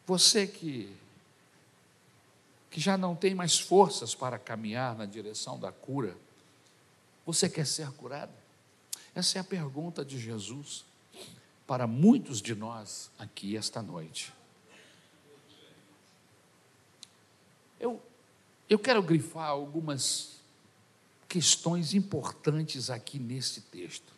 Você 0.05 0.45
que, 0.45 0.93
que 2.69 2.79
já 2.79 2.97
não 2.97 3.15
tem 3.15 3.33
mais 3.33 3.59
forças 3.59 4.13
para 4.13 4.37
caminhar 4.37 4.95
na 4.95 5.05
direção 5.05 5.59
da 5.59 5.71
cura, 5.71 6.15
você 7.25 7.49
quer 7.49 7.65
ser 7.65 7.89
curado? 7.91 8.33
Essa 9.15 9.37
é 9.37 9.41
a 9.41 9.43
pergunta 9.43 10.03
de 10.03 10.19
Jesus 10.19 10.83
para 11.65 11.87
muitos 11.87 12.41
de 12.41 12.53
nós 12.53 13.09
aqui 13.17 13.55
esta 13.55 13.81
noite. 13.81 14.33
Eu, 17.79 18.01
eu 18.69 18.79
quero 18.79 19.01
grifar 19.01 19.49
algumas 19.49 20.37
questões 21.27 21.93
importantes 21.93 22.89
aqui 22.89 23.17
nesse 23.17 23.61
texto. 23.61 24.12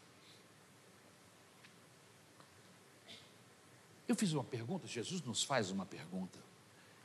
Eu 4.07 4.15
fiz 4.15 4.33
uma 4.33 4.43
pergunta, 4.43 4.87
Jesus 4.87 5.21
nos 5.21 5.43
faz 5.43 5.71
uma 5.71 5.85
pergunta. 5.85 6.37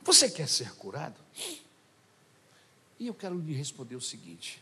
Você 0.03 0.29
quer 0.29 0.47
ser 0.47 0.73
curado? 0.75 1.19
E 2.99 3.07
eu 3.07 3.13
quero 3.13 3.37
lhe 3.39 3.53
responder 3.53 3.95
o 3.95 4.01
seguinte: 4.01 4.61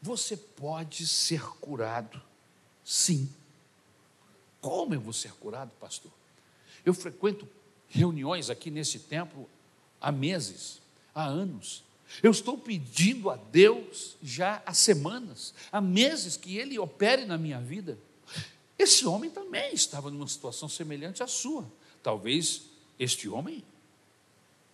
Você 0.00 0.36
pode 0.36 1.06
ser 1.06 1.42
curado, 1.56 2.20
sim. 2.84 3.28
Como 4.60 4.94
eu 4.94 5.00
vou 5.00 5.12
ser 5.12 5.32
curado, 5.32 5.72
pastor? 5.80 6.12
Eu 6.84 6.94
frequento 6.94 7.48
reuniões 7.88 8.50
aqui 8.50 8.70
nesse 8.70 9.00
templo 9.00 9.48
há 10.00 10.12
meses, 10.12 10.80
há 11.14 11.24
anos. 11.24 11.82
Eu 12.22 12.30
estou 12.30 12.58
pedindo 12.58 13.30
a 13.30 13.36
Deus 13.36 14.16
já 14.22 14.62
há 14.66 14.74
semanas, 14.74 15.54
há 15.70 15.80
meses 15.80 16.36
que 16.36 16.56
Ele 16.56 16.78
opere 16.78 17.24
na 17.24 17.38
minha 17.38 17.60
vida. 17.60 17.98
Esse 18.80 19.06
homem 19.06 19.28
também 19.28 19.74
estava 19.74 20.10
numa 20.10 20.26
situação 20.26 20.66
semelhante 20.66 21.22
à 21.22 21.26
sua. 21.26 21.70
Talvez 22.02 22.62
este 22.98 23.28
homem 23.28 23.62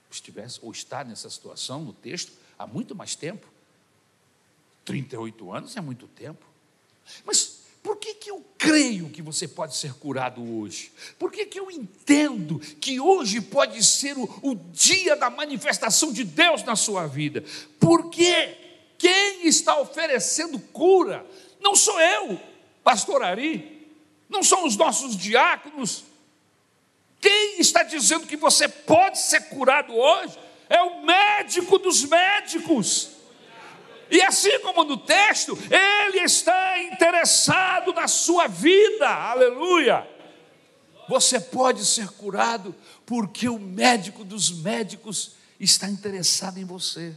estivesse 0.09 0.61
ou 0.63 0.71
está 0.71 1.03
nessa 1.03 1.29
situação 1.29 1.83
no 1.83 1.93
texto 1.93 2.31
há 2.57 2.69
muito 2.69 2.95
mais 2.95 3.17
tempo. 3.17 3.49
38 4.85 5.53
anos 5.53 5.77
é 5.77 5.81
muito 5.81 6.07
tempo. 6.07 6.47
Mas 7.25 7.63
por 7.83 7.97
que, 7.97 8.15
que 8.15 8.31
eu 8.31 8.47
creio 8.57 9.11
que 9.11 9.21
você 9.21 9.49
pode 9.49 9.77
ser 9.77 9.95
curado 9.95 10.41
hoje? 10.57 10.93
Por 11.19 11.33
que, 11.33 11.45
que 11.45 11.59
eu 11.59 11.69
entendo 11.69 12.61
que 12.61 13.01
hoje 13.01 13.41
pode 13.41 13.83
ser 13.85 14.17
o, 14.17 14.23
o 14.41 14.55
dia 14.55 15.17
da 15.17 15.29
manifestação 15.29 16.13
de 16.13 16.23
Deus 16.23 16.63
na 16.63 16.77
sua 16.77 17.09
vida? 17.09 17.43
Porque 17.81 18.57
quem 18.97 19.49
está 19.49 19.81
oferecendo 19.81 20.61
cura 20.61 21.27
não 21.59 21.75
sou 21.75 22.01
eu, 22.01 22.41
pastor 22.85 23.25
Ari, 23.25 23.76
não 24.29 24.43
são 24.43 24.67
os 24.67 24.77
nossos 24.77 25.17
diáconos. 25.17 26.05
Quem 27.21 27.61
está 27.61 27.83
dizendo 27.83 28.27
que 28.27 28.37
você 28.37 28.69
pode 28.69 29.19
ser 29.19 29.49
curado 29.49 29.95
hoje 29.95 30.39
é 30.69 30.81
o 30.83 31.05
médico 31.05 31.79
dos 31.79 32.05
médicos. 32.05 33.11
E 34.11 34.23
assim 34.23 34.61
como 34.61 34.85
no 34.85 34.97
texto, 34.97 35.59
Ele 35.71 36.21
está 36.21 36.83
interessado 36.83 37.93
na 37.93 38.07
sua 38.07 38.47
vida, 38.47 39.09
aleluia. 39.09 40.09
Você 41.09 41.41
pode 41.41 41.85
ser 41.85 42.09
curado 42.11 42.75
porque 43.05 43.49
o 43.49 43.59
médico 43.59 44.25
dos 44.25 44.51
médicos 44.51 45.33
está 45.59 45.89
interessado 45.89 46.59
em 46.59 46.65
você. 46.65 47.17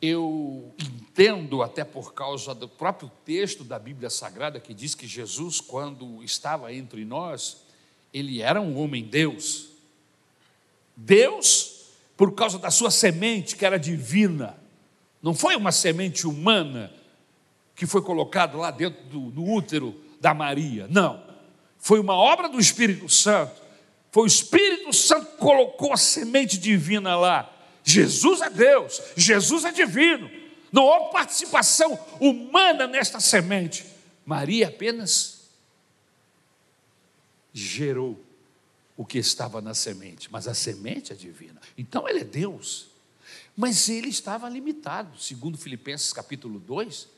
Eu 0.00 0.74
entendo, 1.18 1.64
até 1.64 1.82
por 1.82 2.14
causa 2.14 2.54
do 2.54 2.68
próprio 2.68 3.10
texto 3.24 3.64
da 3.64 3.76
Bíblia 3.76 4.08
Sagrada, 4.08 4.60
que 4.60 4.72
diz 4.72 4.94
que 4.94 5.04
Jesus, 5.04 5.60
quando 5.60 6.22
estava 6.22 6.72
entre 6.72 7.04
nós, 7.04 7.64
ele 8.14 8.40
era 8.40 8.60
um 8.60 8.78
homem-deus. 8.78 9.66
Deus 10.96 11.86
por 12.16 12.32
causa 12.34 12.56
da 12.56 12.70
sua 12.70 12.90
semente 12.92 13.56
que 13.56 13.66
era 13.66 13.78
divina. 13.78 14.56
Não 15.20 15.34
foi 15.34 15.56
uma 15.56 15.72
semente 15.72 16.24
humana 16.24 16.92
que 17.74 17.84
foi 17.84 18.02
colocada 18.02 18.56
lá 18.56 18.70
dentro 18.70 19.02
do, 19.06 19.30
do 19.32 19.44
útero 19.44 20.00
da 20.20 20.32
Maria. 20.32 20.86
Não. 20.88 21.20
Foi 21.78 21.98
uma 21.98 22.14
obra 22.14 22.48
do 22.48 22.60
Espírito 22.60 23.08
Santo. 23.08 23.60
Foi 24.12 24.22
o 24.22 24.26
Espírito 24.26 24.92
Santo 24.92 25.26
que 25.26 25.38
colocou 25.38 25.92
a 25.92 25.96
semente 25.96 26.58
divina 26.58 27.16
lá. 27.16 27.52
Jesus 27.82 28.40
é 28.40 28.50
Deus, 28.50 29.02
Jesus 29.16 29.64
é 29.64 29.72
divino. 29.72 30.47
Não 30.72 30.82
houve 30.82 31.12
participação 31.12 31.98
humana 32.20 32.86
nesta 32.86 33.20
semente. 33.20 33.86
Maria 34.24 34.68
apenas 34.68 35.38
gerou 37.52 38.22
o 38.96 39.04
que 39.04 39.18
estava 39.18 39.60
na 39.60 39.74
semente, 39.74 40.30
mas 40.30 40.48
a 40.48 40.54
semente 40.54 41.12
é 41.12 41.16
divina. 41.16 41.60
Então 41.76 42.08
ele 42.08 42.20
é 42.20 42.24
Deus. 42.24 42.88
Mas 43.56 43.88
ele 43.88 44.08
estava 44.08 44.48
limitado, 44.48 45.18
segundo 45.18 45.58
Filipenses 45.58 46.12
capítulo 46.12 46.58
2, 46.60 47.08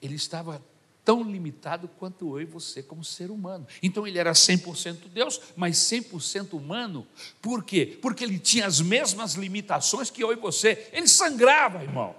ele 0.00 0.14
estava 0.14 0.62
tão 1.04 1.22
limitado 1.22 1.88
quanto 1.98 2.38
eu 2.38 2.42
e 2.42 2.44
você 2.46 2.82
como 2.82 3.04
ser 3.04 3.30
humano. 3.30 3.66
Então 3.82 4.06
ele 4.06 4.18
era 4.18 4.32
100% 4.32 5.08
Deus, 5.12 5.40
mas 5.54 5.76
100% 5.76 6.54
humano. 6.54 7.06
Por 7.42 7.62
quê? 7.62 7.98
Porque 8.00 8.24
ele 8.24 8.38
tinha 8.38 8.66
as 8.66 8.80
mesmas 8.80 9.34
limitações 9.34 10.10
que 10.10 10.22
eu 10.22 10.32
e 10.32 10.36
você. 10.36 10.88
Ele 10.92 11.06
sangrava, 11.06 11.82
irmão. 11.82 12.16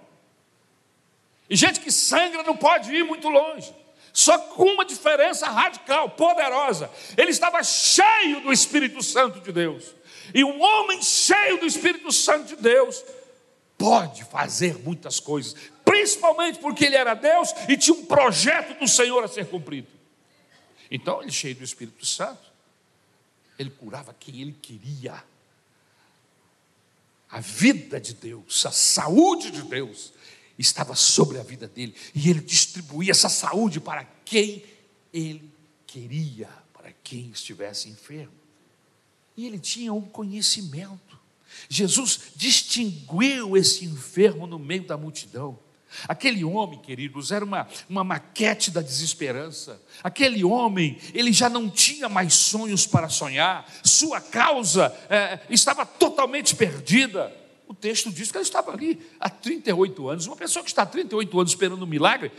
E 1.49 1.55
gente 1.55 1.79
que 1.79 1.91
sangra 1.91 2.43
não 2.43 2.57
pode 2.57 2.93
ir 2.93 3.03
muito 3.03 3.29
longe 3.29 3.73
só 4.15 4.37
com 4.37 4.63
uma 4.63 4.85
diferença 4.85 5.45
radical, 5.45 6.09
poderosa. 6.11 6.89
Ele 7.17 7.31
estava 7.31 7.61
cheio 7.61 8.39
do 8.39 8.53
Espírito 8.53 9.03
Santo 9.03 9.41
de 9.41 9.51
Deus. 9.51 9.93
E 10.33 10.41
um 10.41 10.61
homem 10.61 11.01
cheio 11.01 11.59
do 11.59 11.65
Espírito 11.65 12.09
Santo 12.13 12.55
de 12.55 12.55
Deus 12.55 13.03
pode 13.77 14.23
fazer 14.23 14.79
muitas 14.79 15.19
coisas, 15.19 15.53
principalmente 15.83 16.59
porque 16.59 16.85
ele 16.85 16.95
era 16.95 17.13
Deus 17.13 17.53
e 17.67 17.75
tinha 17.75 17.93
um 17.93 18.05
projeto 18.05 18.79
do 18.79 18.87
Senhor 18.87 19.21
a 19.21 19.27
ser 19.27 19.47
cumprido. 19.47 19.89
Então, 20.89 21.21
ele 21.21 21.31
cheio 21.31 21.55
do 21.55 21.65
Espírito 21.65 22.05
Santo, 22.05 22.53
ele 23.59 23.69
curava 23.69 24.15
quem 24.17 24.39
ele 24.39 24.55
queria. 24.61 25.21
A 27.29 27.41
vida 27.41 27.99
de 27.99 28.13
Deus, 28.13 28.65
a 28.65 28.71
saúde 28.71 29.51
de 29.51 29.63
Deus, 29.63 30.13
estava 30.57 30.95
sobre 30.95 31.39
a 31.39 31.43
vida 31.43 31.67
dele 31.67 31.95
e 32.13 32.29
ele 32.29 32.41
distribuía 32.41 33.11
essa 33.11 33.29
saúde 33.29 33.79
para 33.79 34.05
quem 34.23 34.63
ele 35.13 35.51
queria, 35.85 36.49
para 36.73 36.91
quem 37.03 37.29
estivesse 37.29 37.89
enfermo. 37.89 38.33
E 39.35 39.45
ele 39.45 39.59
tinha 39.59 39.93
um 39.93 40.01
conhecimento. 40.01 41.19
Jesus 41.69 42.19
distinguiu 42.35 43.55
esse 43.57 43.85
enfermo 43.85 44.45
no 44.47 44.59
meio 44.59 44.83
da 44.83 44.97
multidão. 44.97 45.59
Aquele 46.07 46.43
homem, 46.43 46.79
queridos, 46.81 47.31
era 47.31 47.45
uma, 47.45 47.67
uma 47.89 48.03
maquete 48.03 48.69
da 48.69 48.81
desesperança. 48.81 49.81
Aquele 50.03 50.43
homem, 50.43 50.97
ele 51.13 51.31
já 51.31 51.47
não 51.47 51.69
tinha 51.69 52.09
mais 52.09 52.33
sonhos 52.33 52.85
para 52.85 53.07
sonhar, 53.07 53.65
sua 53.83 54.19
causa 54.19 54.93
é, 55.09 55.39
estava 55.49 55.85
totalmente 55.85 56.55
perdida 56.55 57.33
o 57.67 57.73
texto 57.73 58.11
diz 58.11 58.31
que 58.31 58.37
ele 58.37 58.43
estava 58.43 58.71
ali 58.71 58.99
há 59.19 59.29
38 59.29 60.09
anos. 60.09 60.27
Uma 60.27 60.35
pessoa 60.35 60.63
que 60.63 60.69
está 60.69 60.83
há 60.83 60.85
38 60.85 61.39
anos 61.39 61.51
esperando 61.51 61.83
um 61.83 61.87
milagre, 61.87 62.31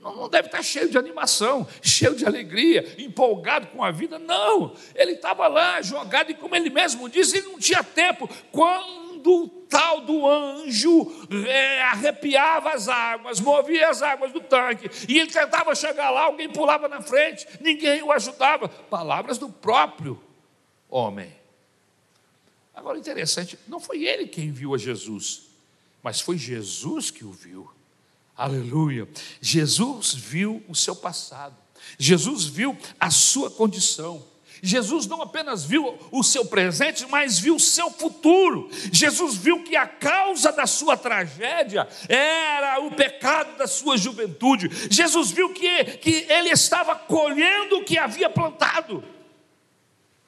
não 0.00 0.28
deve 0.28 0.48
estar 0.48 0.62
cheio 0.62 0.88
de 0.88 0.98
animação, 0.98 1.66
cheio 1.80 2.14
de 2.14 2.26
alegria, 2.26 2.94
empolgado 2.98 3.68
com 3.68 3.82
a 3.82 3.90
vida. 3.90 4.18
Não, 4.18 4.74
ele 4.94 5.12
estava 5.12 5.46
lá 5.48 5.80
jogado 5.80 6.30
e, 6.30 6.34
como 6.34 6.54
ele 6.54 6.70
mesmo 6.70 7.08
diz, 7.08 7.32
ele 7.32 7.48
não 7.48 7.58
tinha 7.58 7.82
tempo. 7.82 8.28
Quando 8.52 9.44
o 9.44 9.48
tal 9.48 10.02
do 10.02 10.28
anjo 10.28 11.10
é, 11.48 11.82
arrepiava 11.82 12.70
as 12.70 12.88
águas, 12.88 13.40
movia 13.40 13.88
as 13.88 14.02
águas 14.02 14.32
do 14.32 14.40
tanque, 14.40 14.90
e 15.08 15.18
ele 15.18 15.30
tentava 15.30 15.74
chegar 15.74 16.10
lá, 16.10 16.24
alguém 16.24 16.48
pulava 16.48 16.86
na 16.88 17.00
frente, 17.00 17.46
ninguém 17.60 18.02
o 18.02 18.12
ajudava. 18.12 18.68
Palavras 18.68 19.38
do 19.38 19.48
próprio 19.48 20.20
homem. 20.88 21.43
Agora, 22.74 22.98
interessante, 22.98 23.58
não 23.68 23.78
foi 23.78 24.04
ele 24.04 24.26
quem 24.26 24.50
viu 24.50 24.74
a 24.74 24.78
Jesus, 24.78 25.42
mas 26.02 26.20
foi 26.20 26.36
Jesus 26.36 27.10
que 27.10 27.24
o 27.24 27.32
viu. 27.32 27.70
Aleluia. 28.36 29.08
Jesus 29.40 30.12
viu 30.12 30.62
o 30.68 30.74
seu 30.74 30.96
passado, 30.96 31.56
Jesus 31.98 32.46
viu 32.46 32.76
a 32.98 33.10
sua 33.10 33.50
condição. 33.50 34.24
Jesus 34.62 35.06
não 35.06 35.20
apenas 35.20 35.62
viu 35.64 35.98
o 36.10 36.22
seu 36.22 36.46
presente, 36.46 37.04
mas 37.10 37.38
viu 37.38 37.56
o 37.56 37.60
seu 37.60 37.90
futuro. 37.90 38.70
Jesus 38.90 39.34
viu 39.36 39.62
que 39.62 39.76
a 39.76 39.86
causa 39.86 40.50
da 40.50 40.66
sua 40.66 40.96
tragédia 40.96 41.86
era 42.08 42.80
o 42.80 42.90
pecado 42.90 43.58
da 43.58 43.66
sua 43.66 43.98
juventude. 43.98 44.70
Jesus 44.90 45.30
viu 45.30 45.52
que, 45.52 45.84
que 45.98 46.26
ele 46.30 46.48
estava 46.48 46.96
colhendo 46.96 47.76
o 47.76 47.84
que 47.84 47.98
havia 47.98 48.30
plantado. 48.30 49.04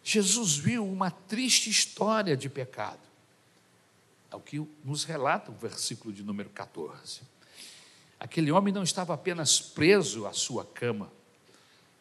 Jesus 0.08 0.56
viu 0.56 0.86
uma 0.86 1.10
triste 1.10 1.68
história 1.68 2.36
de 2.36 2.48
pecado. 2.48 3.00
ao 4.30 4.40
que 4.40 4.64
nos 4.84 5.02
relata 5.02 5.50
o 5.50 5.54
versículo 5.54 6.14
de 6.14 6.22
número 6.22 6.48
14. 6.50 7.22
Aquele 8.20 8.52
homem 8.52 8.72
não 8.72 8.84
estava 8.84 9.14
apenas 9.14 9.60
preso 9.60 10.24
à 10.24 10.32
sua 10.32 10.64
cama, 10.64 11.10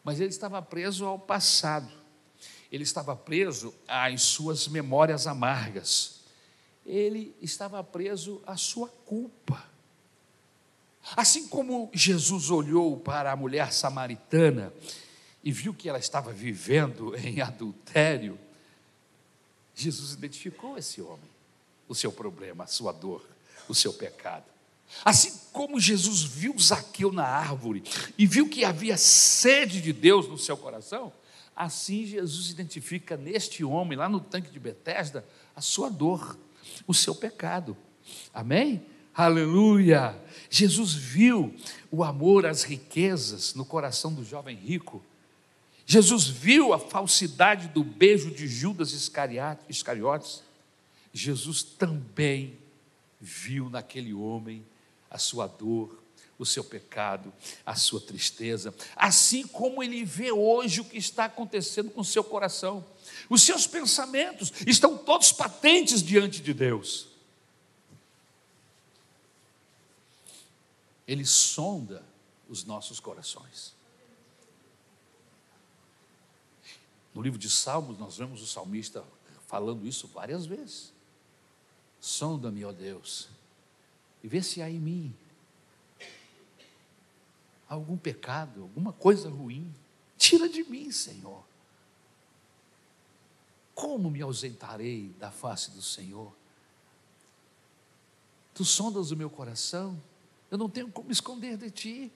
mas 0.04 0.20
ele 0.20 0.28
estava 0.28 0.62
preso 0.62 1.04
ao 1.04 1.18
passado, 1.18 1.90
ele 2.70 2.84
estava 2.84 3.16
preso 3.16 3.74
às 3.88 4.22
suas 4.22 4.68
memórias 4.68 5.26
amargas, 5.26 6.20
ele 6.84 7.34
estava 7.42 7.82
preso 7.82 8.40
à 8.46 8.56
sua 8.56 8.88
culpa. 9.04 9.64
Assim 11.16 11.48
como 11.48 11.90
Jesus 11.92 12.50
olhou 12.50 13.00
para 13.00 13.32
a 13.32 13.36
mulher 13.36 13.72
samaritana 13.72 14.72
e 15.46 15.52
viu 15.52 15.72
que 15.72 15.88
ela 15.88 16.00
estava 16.00 16.32
vivendo 16.32 17.14
em 17.24 17.40
adultério, 17.40 18.36
Jesus 19.76 20.12
identificou 20.12 20.76
esse 20.76 21.00
homem, 21.00 21.30
o 21.86 21.94
seu 21.94 22.10
problema, 22.10 22.64
a 22.64 22.66
sua 22.66 22.90
dor, 22.90 23.24
o 23.68 23.74
seu 23.74 23.92
pecado. 23.92 24.44
Assim 25.04 25.32
como 25.52 25.78
Jesus 25.78 26.24
viu 26.24 26.58
Zaqueu 26.58 27.12
na 27.12 27.24
árvore 27.24 27.84
e 28.18 28.26
viu 28.26 28.48
que 28.48 28.64
havia 28.64 28.96
sede 28.96 29.80
de 29.80 29.92
Deus 29.92 30.26
no 30.26 30.36
seu 30.36 30.56
coração, 30.56 31.12
assim 31.54 32.04
Jesus 32.04 32.50
identifica 32.50 33.16
neste 33.16 33.62
homem, 33.62 33.96
lá 33.96 34.08
no 34.08 34.18
tanque 34.18 34.50
de 34.50 34.58
Betesda, 34.58 35.24
a 35.54 35.60
sua 35.60 35.88
dor, 35.88 36.36
o 36.88 36.94
seu 36.94 37.14
pecado. 37.14 37.76
Amém? 38.34 38.84
Aleluia! 39.14 40.20
Jesus 40.50 40.92
viu 40.92 41.54
o 41.88 42.02
amor 42.02 42.46
às 42.46 42.64
riquezas 42.64 43.54
no 43.54 43.64
coração 43.64 44.12
do 44.12 44.24
jovem 44.24 44.56
rico. 44.56 45.04
Jesus 45.86 46.26
viu 46.26 46.72
a 46.72 46.80
falsidade 46.80 47.68
do 47.68 47.84
beijo 47.84 48.32
de 48.32 48.48
Judas 48.48 48.90
Iscariotes. 48.92 50.42
Jesus 51.14 51.62
também 51.62 52.58
viu 53.20 53.70
naquele 53.70 54.12
homem 54.12 54.66
a 55.08 55.16
sua 55.16 55.46
dor, 55.46 56.02
o 56.38 56.44
seu 56.44 56.64
pecado, 56.64 57.32
a 57.64 57.76
sua 57.76 58.00
tristeza, 58.00 58.74
assim 58.96 59.46
como 59.46 59.80
ele 59.80 60.04
vê 60.04 60.32
hoje 60.32 60.80
o 60.80 60.84
que 60.84 60.98
está 60.98 61.26
acontecendo 61.26 61.90
com 61.90 62.00
o 62.00 62.04
seu 62.04 62.24
coração. 62.24 62.84
Os 63.30 63.42
seus 63.42 63.66
pensamentos 63.66 64.52
estão 64.66 64.98
todos 64.98 65.30
patentes 65.30 66.02
diante 66.02 66.42
de 66.42 66.52
Deus. 66.52 67.06
Ele 71.06 71.24
sonda 71.24 72.04
os 72.48 72.64
nossos 72.64 72.98
corações. 72.98 73.72
No 77.16 77.22
livro 77.22 77.38
de 77.38 77.48
Salmos, 77.48 77.98
nós 77.98 78.18
vemos 78.18 78.42
o 78.42 78.46
salmista 78.46 79.02
falando 79.46 79.86
isso 79.86 80.06
várias 80.06 80.44
vezes. 80.44 80.92
Sonda-me, 81.98 82.62
ó 82.62 82.72
Deus, 82.72 83.30
e 84.22 84.28
vê 84.28 84.42
se 84.42 84.60
há 84.60 84.68
em 84.68 84.78
mim 84.78 85.16
algum 87.66 87.96
pecado, 87.96 88.60
alguma 88.60 88.92
coisa 88.92 89.30
ruim. 89.30 89.74
Tira 90.18 90.46
de 90.46 90.62
mim, 90.64 90.92
Senhor. 90.92 91.42
Como 93.74 94.10
me 94.10 94.20
ausentarei 94.20 95.08
da 95.18 95.30
face 95.30 95.70
do 95.70 95.80
Senhor? 95.80 96.30
Tu 98.52 98.62
sondas 98.62 99.10
o 99.10 99.16
meu 99.16 99.30
coração, 99.30 99.98
eu 100.50 100.58
não 100.58 100.68
tenho 100.68 100.92
como 100.92 101.10
esconder 101.10 101.56
de 101.56 101.70
ti. 101.70 102.12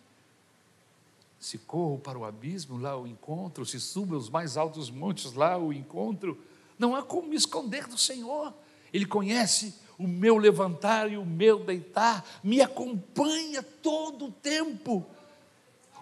Se 1.41 1.57
corro 1.57 1.99
para 1.99 2.19
o 2.19 2.25
abismo, 2.27 2.77
lá 2.77 2.97
o 2.97 3.07
encontro, 3.07 3.65
se 3.65 3.81
subo 3.81 4.15
aos 4.15 4.29
mais 4.29 4.59
altos 4.59 4.91
montes, 4.91 5.33
lá 5.33 5.57
o 5.57 5.73
encontro, 5.73 6.39
não 6.79 6.95
há 6.95 7.03
como 7.03 7.29
me 7.29 7.37
esconder 7.37 7.87
do 7.87 7.97
Senhor. 7.97 8.53
Ele 8.93 9.07
conhece 9.07 9.75
o 9.99 10.07
meu 10.07 10.37
levantar 10.37 11.11
e 11.11 11.17
o 11.17 11.25
meu 11.25 11.65
deitar, 11.65 12.25
me 12.45 12.61
acompanha 12.61 13.63
todo 13.63 14.27
o 14.27 14.33
tempo. 14.33 15.07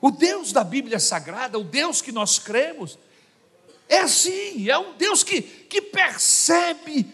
O 0.00 0.10
Deus 0.10 0.52
da 0.52 0.64
Bíblia 0.64 0.98
Sagrada, 0.98 1.58
o 1.58 1.64
Deus 1.64 2.02
que 2.02 2.12
nós 2.12 2.38
cremos, 2.38 2.98
é 3.88 4.00
assim, 4.00 4.68
é 4.68 4.78
um 4.78 4.96
Deus 4.96 5.22
que, 5.22 5.40
que 5.40 5.80
percebe 5.80 7.06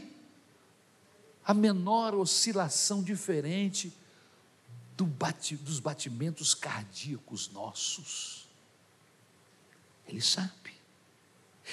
a 1.45 1.53
menor 1.53 2.15
oscilação 2.15 3.03
diferente 3.03 3.93
do 4.97 5.05
bate, 5.05 5.57
dos 5.57 5.81
batimentos 5.81 6.55
cardíacos 6.55 7.51
nossos. 7.51 8.47
Ele 10.09 10.21
sabe. 10.21 10.51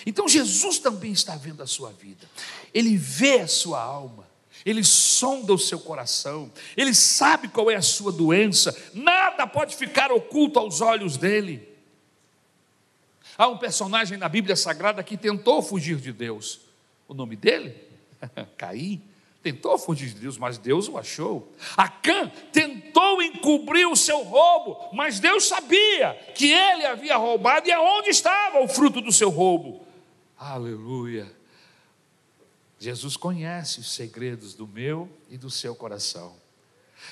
Então 0.05 0.27
Jesus 0.27 0.79
também 0.79 1.11
está 1.11 1.35
vendo 1.35 1.61
a 1.61 1.67
sua 1.67 1.91
vida, 1.91 2.27
ele 2.73 2.95
vê 2.95 3.41
a 3.41 3.47
sua 3.47 3.81
alma, 3.81 4.27
ele 4.65 4.83
sonda 4.83 5.53
o 5.53 5.59
seu 5.59 5.79
coração, 5.79 6.51
ele 6.77 6.93
sabe 6.93 7.49
qual 7.49 7.69
é 7.69 7.75
a 7.75 7.81
sua 7.81 8.11
doença, 8.11 8.75
nada 8.93 9.45
pode 9.45 9.75
ficar 9.75 10.11
oculto 10.11 10.59
aos 10.59 10.81
olhos 10.81 11.17
dele. 11.17 11.69
Há 13.37 13.47
um 13.47 13.57
personagem 13.57 14.17
na 14.17 14.29
Bíblia 14.29 14.55
Sagrada 14.55 15.03
que 15.03 15.17
tentou 15.17 15.61
fugir 15.61 15.97
de 15.97 16.13
Deus, 16.13 16.61
o 17.07 17.13
nome 17.13 17.35
dele? 17.35 17.75
Caim. 18.57 19.01
Tentou 19.43 19.77
fugir 19.77 20.09
de 20.09 20.19
Deus, 20.19 20.37
mas 20.37 20.59
Deus 20.59 20.87
o 20.87 20.97
achou. 20.97 21.51
Acã 21.75 22.29
tentou 22.51 23.21
encobrir 23.23 23.87
o 23.87 23.95
seu 23.95 24.21
roubo, 24.21 24.77
mas 24.93 25.19
Deus 25.19 25.47
sabia 25.47 26.13
que 26.35 26.51
ele 26.51 26.85
havia 26.85 27.17
roubado 27.17 27.67
e 27.67 27.71
aonde 27.71 28.09
estava 28.09 28.59
o 28.61 28.67
fruto 28.67 29.01
do 29.01 29.11
seu 29.11 29.29
roubo. 29.29 29.83
Aleluia. 30.37 31.31
Jesus 32.79 33.17
conhece 33.17 33.79
os 33.79 33.91
segredos 33.91 34.53
do 34.53 34.67
meu 34.67 35.09
e 35.29 35.37
do 35.37 35.49
seu 35.49 35.75
coração. 35.75 36.35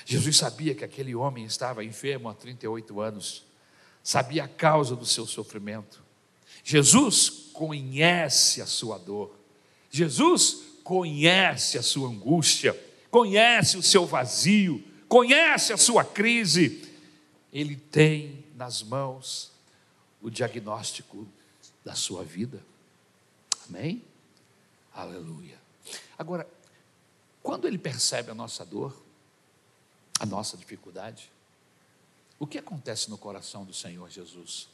Jesus 0.04 0.36
sabia 0.36 0.74
que 0.74 0.84
aquele 0.84 1.14
homem 1.16 1.44
estava 1.44 1.84
enfermo 1.84 2.28
há 2.28 2.34
38 2.34 3.00
anos, 3.00 3.44
sabia 4.04 4.44
a 4.44 4.48
causa 4.48 4.94
do 4.94 5.06
seu 5.06 5.26
sofrimento. 5.26 6.02
Jesus 6.62 7.28
conhece 7.52 8.62
a 8.62 8.66
sua 8.66 8.98
dor. 8.98 9.34
Jesus 9.90 10.69
conhece 10.90 11.78
a 11.78 11.84
sua 11.84 12.08
angústia, 12.08 12.74
conhece 13.12 13.76
o 13.76 13.82
seu 13.82 14.04
vazio, 14.04 14.84
conhece 15.08 15.72
a 15.72 15.76
sua 15.76 16.04
crise. 16.04 16.82
Ele 17.52 17.76
tem 17.76 18.44
nas 18.56 18.82
mãos 18.82 19.52
o 20.20 20.28
diagnóstico 20.28 21.28
da 21.84 21.94
sua 21.94 22.24
vida. 22.24 22.60
Amém? 23.68 24.02
Aleluia. 24.92 25.56
Agora, 26.18 26.44
quando 27.40 27.68
ele 27.68 27.78
percebe 27.78 28.32
a 28.32 28.34
nossa 28.34 28.64
dor, 28.64 29.00
a 30.18 30.26
nossa 30.26 30.56
dificuldade, 30.56 31.30
o 32.36 32.48
que 32.48 32.58
acontece 32.58 33.08
no 33.08 33.16
coração 33.16 33.64
do 33.64 33.72
Senhor 33.72 34.10
Jesus? 34.10 34.68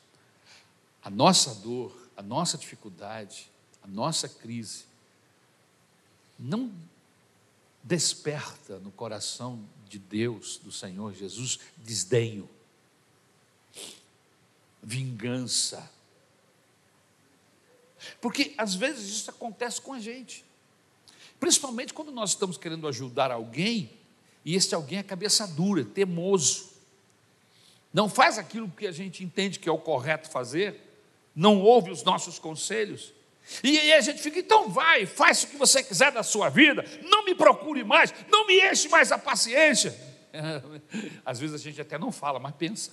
A 1.04 1.10
nossa 1.10 1.54
dor, 1.56 1.94
a 2.16 2.22
nossa 2.22 2.56
dificuldade, 2.56 3.50
a 3.82 3.86
nossa 3.86 4.26
crise, 4.26 4.86
não 6.38 6.72
desperta 7.82 8.78
no 8.78 8.90
coração 8.90 9.64
de 9.88 9.98
Deus, 9.98 10.58
do 10.58 10.72
Senhor 10.72 11.14
Jesus, 11.14 11.60
desdenho, 11.76 12.48
vingança. 14.82 15.90
Porque 18.20 18.54
às 18.58 18.74
vezes 18.74 19.08
isso 19.08 19.30
acontece 19.30 19.80
com 19.80 19.92
a 19.92 20.00
gente. 20.00 20.44
Principalmente 21.38 21.92
quando 21.92 22.10
nós 22.10 22.30
estamos 22.30 22.56
querendo 22.56 22.88
ajudar 22.88 23.30
alguém 23.30 23.90
e 24.44 24.54
esse 24.54 24.74
alguém 24.74 24.98
é 24.98 25.02
cabeça 25.02 25.46
dura, 25.46 25.84
teimoso. 25.84 26.70
Não 27.92 28.08
faz 28.08 28.38
aquilo 28.38 28.70
que 28.70 28.86
a 28.86 28.92
gente 28.92 29.24
entende 29.24 29.58
que 29.58 29.68
é 29.68 29.72
o 29.72 29.78
correto 29.78 30.28
fazer, 30.30 30.80
não 31.34 31.60
ouve 31.60 31.90
os 31.90 32.02
nossos 32.04 32.38
conselhos. 32.38 33.12
E 33.62 33.78
aí 33.78 33.92
a 33.92 34.00
gente 34.00 34.20
fica, 34.20 34.38
então 34.38 34.68
vai, 34.68 35.06
faz 35.06 35.44
o 35.44 35.48
que 35.48 35.56
você 35.56 35.82
quiser 35.82 36.10
da 36.10 36.22
sua 36.22 36.48
vida, 36.48 36.84
não 37.04 37.24
me 37.24 37.34
procure 37.34 37.84
mais, 37.84 38.12
não 38.30 38.46
me 38.46 38.60
enche 38.60 38.88
mais 38.88 39.12
a 39.12 39.18
paciência. 39.18 39.96
Às 41.24 41.38
vezes 41.38 41.54
a 41.54 41.58
gente 41.58 41.80
até 41.80 41.96
não 41.98 42.10
fala, 42.10 42.38
mas 42.38 42.54
pensa. 42.54 42.90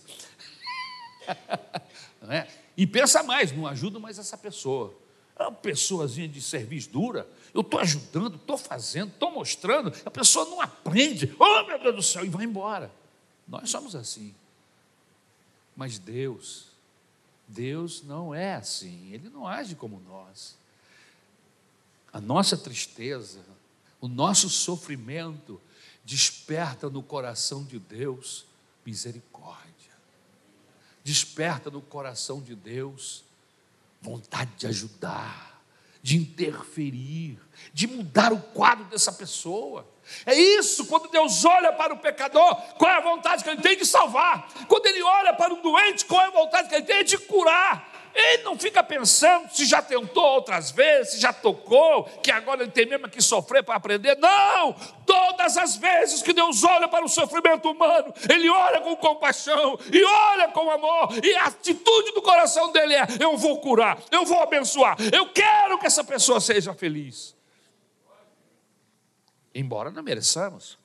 É? 2.30 2.48
E 2.78 2.88
pensa 2.88 3.22
mais, 3.22 3.52
não 3.52 3.68
ajuda 3.68 4.00
mais 4.00 4.18
essa 4.18 4.38
pessoa. 4.38 4.98
É 5.38 5.44
uma 5.44 5.52
pessoazinha 5.52 6.28
de 6.28 6.42
serviço 6.42 6.90
dura, 6.90 7.28
eu 7.54 7.60
estou 7.60 7.82
ajudando, 7.82 8.36
estou 8.36 8.58
fazendo, 8.58 9.10
estou 9.10 9.30
mostrando, 9.30 9.94
a 10.06 10.10
pessoa 10.10 10.46
não 10.46 10.62
aprende, 10.62 11.36
oh 11.38 11.64
meu 11.66 11.78
Deus 11.80 11.96
do 11.96 12.02
céu, 12.02 12.24
e 12.24 12.30
vai 12.30 12.46
embora. 12.46 12.90
Nós 13.46 13.70
somos 13.70 13.94
assim. 13.94 14.34
Mas 15.76 16.00
Deus, 16.00 16.68
Deus 17.48 18.04
não 18.04 18.34
é 18.34 18.56
assim, 18.56 19.12
Ele 19.12 19.30
não 19.30 19.48
age 19.48 19.76
como 19.76 20.00
nós. 20.00 20.56
A 22.12 22.22
nossa 22.22 22.58
tristeza, 22.58 23.40
o 24.00 24.08
nosso 24.08 24.50
sofrimento, 24.50 25.60
desperta 26.06 26.90
no 26.90 27.02
coração 27.02 27.64
de 27.64 27.80
Deus 27.80 28.46
misericórdia, 28.86 29.92
desperta 31.04 31.72
no 31.72 31.82
coração 31.82 32.42
de 32.42 32.56
Deus 32.56 33.24
vontade 34.02 34.52
de 34.58 34.68
ajudar, 34.68 35.64
de 36.02 36.18
interferir, 36.18 37.40
de 37.74 37.88
mudar 37.88 38.34
o 38.34 38.42
quadro 38.42 38.84
dessa 38.86 39.12
pessoa. 39.12 39.88
É 40.26 40.36
isso, 40.36 40.86
quando 40.86 41.10
Deus 41.10 41.44
olha 41.46 41.72
para 41.74 41.94
o 41.94 41.98
pecador, 41.98 42.56
qual 42.78 42.92
é 42.92 42.98
a 42.98 43.02
vontade 43.02 43.44
que 43.44 43.50
ele 43.50 43.62
tem 43.62 43.78
de 43.78 43.86
salvar? 43.86 44.48
Quando 44.68 44.86
ele 44.86 45.02
olha 45.02 45.34
para 45.34 45.54
o 45.54 45.62
doente, 45.62 46.06
qual 46.06 46.22
é 46.22 46.28
a 46.28 46.32
vontade 46.32 46.70
que 46.70 46.76
ele 46.76 46.86
tem 46.86 47.04
de 47.04 47.18
curar? 47.18 47.94
Ele 48.14 48.44
não 48.44 48.58
fica 48.58 48.84
pensando 48.84 49.50
se 49.50 49.66
já 49.66 49.82
tentou 49.82 50.24
outras 50.24 50.70
vezes, 50.70 51.14
se 51.14 51.20
já 51.20 51.34
tocou, 51.34 52.04
que 52.22 52.32
agora 52.32 52.62
ele 52.62 52.72
tem 52.72 52.86
mesmo 52.86 53.10
que 53.10 53.22
sofrer 53.22 53.64
para 53.64 53.76
aprender. 53.76 54.16
Não! 54.18 54.76
Todas 55.06 55.58
as 55.58 55.76
vezes 55.76 56.22
que 56.22 56.32
Deus 56.32 56.64
olha 56.64 56.88
para 56.88 57.04
o 57.04 57.10
sofrimento 57.10 57.70
humano, 57.70 58.14
Ele 58.30 58.50
olha 58.50 58.82
com 58.82 58.96
compaixão 58.96 59.78
e 59.92 60.04
olha 60.04 60.48
com 60.50 60.70
amor, 60.70 61.10
e 61.24 61.36
a 61.36 61.46
atitude 61.46 62.12
do 62.12 62.22
coração 62.22 62.72
dele 62.72 62.94
é: 62.94 63.08
eu 63.20 63.36
vou 63.36 63.60
curar, 63.60 63.98
eu 64.12 64.24
vou 64.26 64.40
abençoar, 64.42 64.96
eu 65.12 65.28
quero 65.30 65.80
que 65.80 65.88
essa 65.88 66.04
pessoa 66.04 66.40
seja 66.40 66.74
feliz. 66.74 67.36
Embora 69.54 69.92
não 69.92 70.04
mereçamos. 70.04 70.78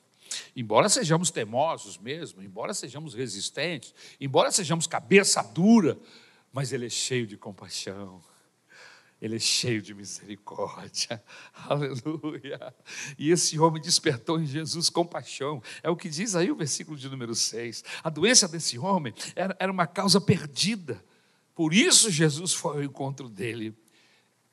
Embora 0.55 0.89
sejamos 0.89 1.31
teimosos 1.31 1.97
mesmo, 1.97 2.41
embora 2.43 2.73
sejamos 2.73 3.13
resistentes, 3.13 3.93
embora 4.21 4.51
sejamos 4.51 4.85
cabeça 4.85 5.41
dura, 5.41 5.97
mas 6.53 6.71
Ele 6.71 6.85
é 6.85 6.89
cheio 6.89 7.25
de 7.25 7.35
compaixão. 7.35 8.21
Ele 9.21 9.35
é 9.35 9.39
cheio 9.39 9.81
de 9.81 9.93
misericórdia, 9.93 11.21
aleluia. 11.67 12.73
E 13.17 13.31
esse 13.31 13.59
homem 13.59 13.81
despertou 13.81 14.39
em 14.39 14.45
Jesus 14.45 14.89
compaixão, 14.89 15.61
é 15.83 15.89
o 15.89 15.95
que 15.95 16.07
diz 16.07 16.35
aí 16.35 16.49
o 16.49 16.55
versículo 16.55 16.97
de 16.97 17.09
número 17.09 17.35
6. 17.35 17.83
A 18.01 18.09
doença 18.09 18.47
desse 18.47 18.79
homem 18.79 19.13
era, 19.35 19.55
era 19.59 19.71
uma 19.71 19.85
causa 19.85 20.21
perdida, 20.21 21.03
por 21.53 21.73
isso 21.73 22.09
Jesus 22.09 22.53
foi 22.53 22.77
ao 22.77 22.83
encontro 22.83 23.27
dele. 23.27 23.75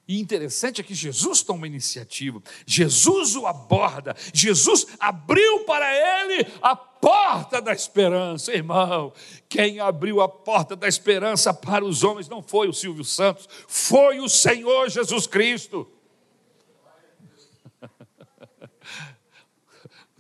E 0.09 0.21
interessante 0.21 0.81
é 0.81 0.85
que 0.85 0.95
Jesus 0.95 1.43
toma 1.43 1.67
iniciativa, 1.67 2.41
Jesus 2.65 3.35
o 3.35 3.47
aborda, 3.47 4.15
Jesus 4.33 4.87
abriu 5.01 5.61
para 5.61 5.87
ele 6.25 6.47
a 6.63 6.77
porta 6.77 7.61
da 7.61 7.73
esperança, 7.73 8.53
irmão. 8.53 9.13
Quem 9.49 9.81
abriu 9.81 10.21
a 10.21 10.29
porta 10.29 10.77
da 10.77 10.87
esperança 10.87 11.53
para 11.53 11.85
os 11.85 12.05
homens 12.05 12.29
não 12.29 12.41
foi 12.41 12.69
o 12.69 12.73
Silvio 12.73 13.05
Santos, 13.05 13.49
foi 13.67 14.21
o 14.21 14.29
Senhor 14.29 14.89
Jesus 14.89 15.27
Cristo. 15.27 15.89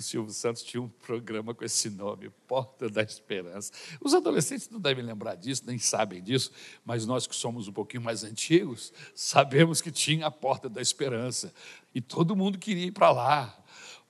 Silvio 0.06 0.32
Santos 0.32 0.62
tinha 0.62 0.82
um 0.82 0.88
programa 0.88 1.54
com 1.54 1.64
esse 1.64 1.90
nome, 1.90 2.30
Porta 2.46 2.88
da 2.88 3.02
Esperança. 3.02 3.72
Os 4.00 4.14
adolescentes 4.14 4.70
não 4.70 4.80
devem 4.80 5.04
lembrar 5.04 5.34
disso, 5.34 5.64
nem 5.66 5.78
sabem 5.78 6.22
disso, 6.22 6.50
mas 6.84 7.04
nós 7.04 7.26
que 7.26 7.34
somos 7.34 7.68
um 7.68 7.72
pouquinho 7.72 8.02
mais 8.02 8.24
antigos, 8.24 8.92
sabemos 9.14 9.80
que 9.80 9.90
tinha 9.90 10.26
a 10.26 10.30
Porta 10.30 10.68
da 10.68 10.80
Esperança. 10.80 11.52
E 11.94 12.00
todo 12.00 12.36
mundo 12.36 12.58
queria 12.58 12.86
ir 12.86 12.92
para 12.92 13.10
lá, 13.10 13.64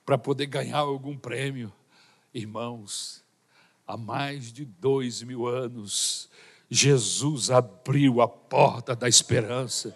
para 0.05 0.17
poder 0.17 0.45
ganhar 0.45 0.79
algum 0.79 1.17
prêmio. 1.17 1.73
Irmãos, 2.33 3.23
há 3.85 3.97
mais 3.97 4.51
de 4.51 4.65
dois 4.65 5.23
mil 5.23 5.47
anos, 5.47 6.29
Jesus 6.69 7.49
abriu 7.49 8.21
a 8.21 8.27
porta 8.27 8.95
da 8.95 9.07
esperança 9.07 9.95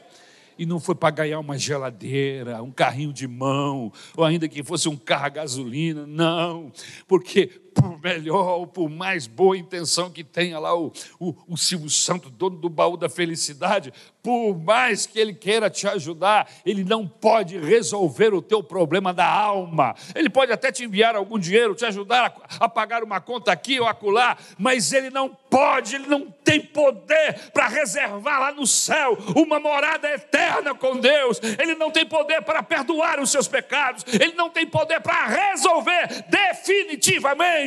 e 0.61 0.65
não 0.67 0.79
foi 0.79 0.93
para 0.93 1.09
ganhar 1.09 1.39
uma 1.39 1.57
geladeira, 1.57 2.61
um 2.61 2.69
carrinho 2.69 3.11
de 3.11 3.27
mão, 3.27 3.91
ou 4.15 4.23
ainda 4.23 4.47
que 4.47 4.63
fosse 4.63 4.87
um 4.87 4.95
carro 4.95 5.25
a 5.25 5.29
gasolina, 5.29 6.05
não, 6.05 6.71
porque 7.07 7.47
por 7.73 7.99
melhor 8.01 8.59
ou 8.59 8.67
por 8.67 8.89
mais 8.89 9.27
boa 9.27 9.57
intenção 9.57 10.09
que 10.09 10.23
tenha 10.23 10.59
lá 10.59 10.77
o, 10.77 10.91
o, 11.19 11.35
o 11.47 11.57
Silvio 11.57 11.89
Santo, 11.89 12.29
dono 12.29 12.57
do 12.57 12.69
baú 12.69 12.97
da 12.97 13.09
felicidade, 13.09 13.93
por 14.21 14.55
mais 14.55 15.05
que 15.05 15.19
ele 15.19 15.33
queira 15.33 15.69
te 15.69 15.87
ajudar, 15.87 16.47
ele 16.65 16.83
não 16.83 17.07
pode 17.07 17.57
resolver 17.57 18.33
o 18.33 18.41
teu 18.41 18.61
problema 18.61 19.13
da 19.13 19.25
alma. 19.25 19.95
Ele 20.13 20.29
pode 20.29 20.51
até 20.51 20.71
te 20.71 20.83
enviar 20.83 21.15
algum 21.15 21.39
dinheiro, 21.39 21.73
te 21.73 21.85
ajudar 21.85 22.35
a, 22.59 22.65
a 22.65 22.69
pagar 22.69 23.03
uma 23.03 23.19
conta 23.19 23.51
aqui 23.51 23.79
ou 23.79 23.87
acolá, 23.87 24.37
mas 24.59 24.93
ele 24.93 25.09
não 25.09 25.29
pode, 25.29 25.95
ele 25.95 26.07
não 26.07 26.29
tem 26.43 26.61
poder 26.61 27.51
para 27.51 27.67
reservar 27.67 28.39
lá 28.39 28.51
no 28.51 28.67
céu 28.67 29.17
uma 29.35 29.59
morada 29.59 30.07
eterna 30.09 30.75
com 30.75 30.97
Deus. 30.97 31.41
Ele 31.59 31.75
não 31.75 31.89
tem 31.89 32.05
poder 32.05 32.41
para 32.43 32.61
perdoar 32.61 33.19
os 33.19 33.31
seus 33.31 33.47
pecados, 33.47 34.05
ele 34.13 34.33
não 34.33 34.49
tem 34.49 34.67
poder 34.67 34.99
para 35.01 35.25
resolver 35.25 36.25
definitivamente 36.29 37.60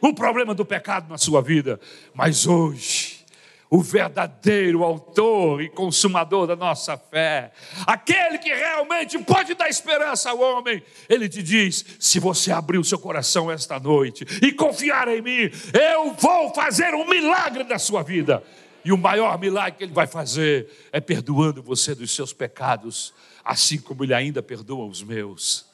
o 0.00 0.14
problema 0.14 0.54
do 0.54 0.64
pecado 0.64 1.08
na 1.08 1.18
sua 1.18 1.40
vida. 1.40 1.80
Mas 2.14 2.46
hoje, 2.46 3.24
o 3.70 3.80
verdadeiro 3.80 4.84
autor 4.84 5.60
e 5.60 5.68
consumador 5.68 6.46
da 6.46 6.54
nossa 6.54 6.96
fé, 6.96 7.50
aquele 7.86 8.38
que 8.38 8.52
realmente 8.54 9.18
pode 9.18 9.54
dar 9.54 9.68
esperança 9.68 10.30
ao 10.30 10.38
homem, 10.38 10.82
ele 11.08 11.28
te 11.28 11.42
diz: 11.42 11.84
se 11.98 12.20
você 12.20 12.52
abrir 12.52 12.78
o 12.78 12.84
seu 12.84 12.98
coração 12.98 13.50
esta 13.50 13.80
noite 13.80 14.24
e 14.40 14.52
confiar 14.52 15.08
em 15.08 15.20
mim, 15.20 15.50
eu 15.72 16.12
vou 16.14 16.54
fazer 16.54 16.94
um 16.94 17.08
milagre 17.08 17.64
na 17.64 17.78
sua 17.78 18.02
vida. 18.02 18.42
E 18.84 18.92
o 18.92 18.98
maior 18.98 19.38
milagre 19.40 19.78
que 19.78 19.84
ele 19.84 19.92
vai 19.92 20.06
fazer 20.06 20.68
é 20.92 21.00
perdoando 21.00 21.62
você 21.62 21.94
dos 21.94 22.14
seus 22.14 22.32
pecados, 22.32 23.14
assim 23.42 23.78
como 23.78 24.04
ele 24.04 24.12
ainda 24.12 24.42
perdoa 24.42 24.86
os 24.86 25.02
meus. 25.02 25.66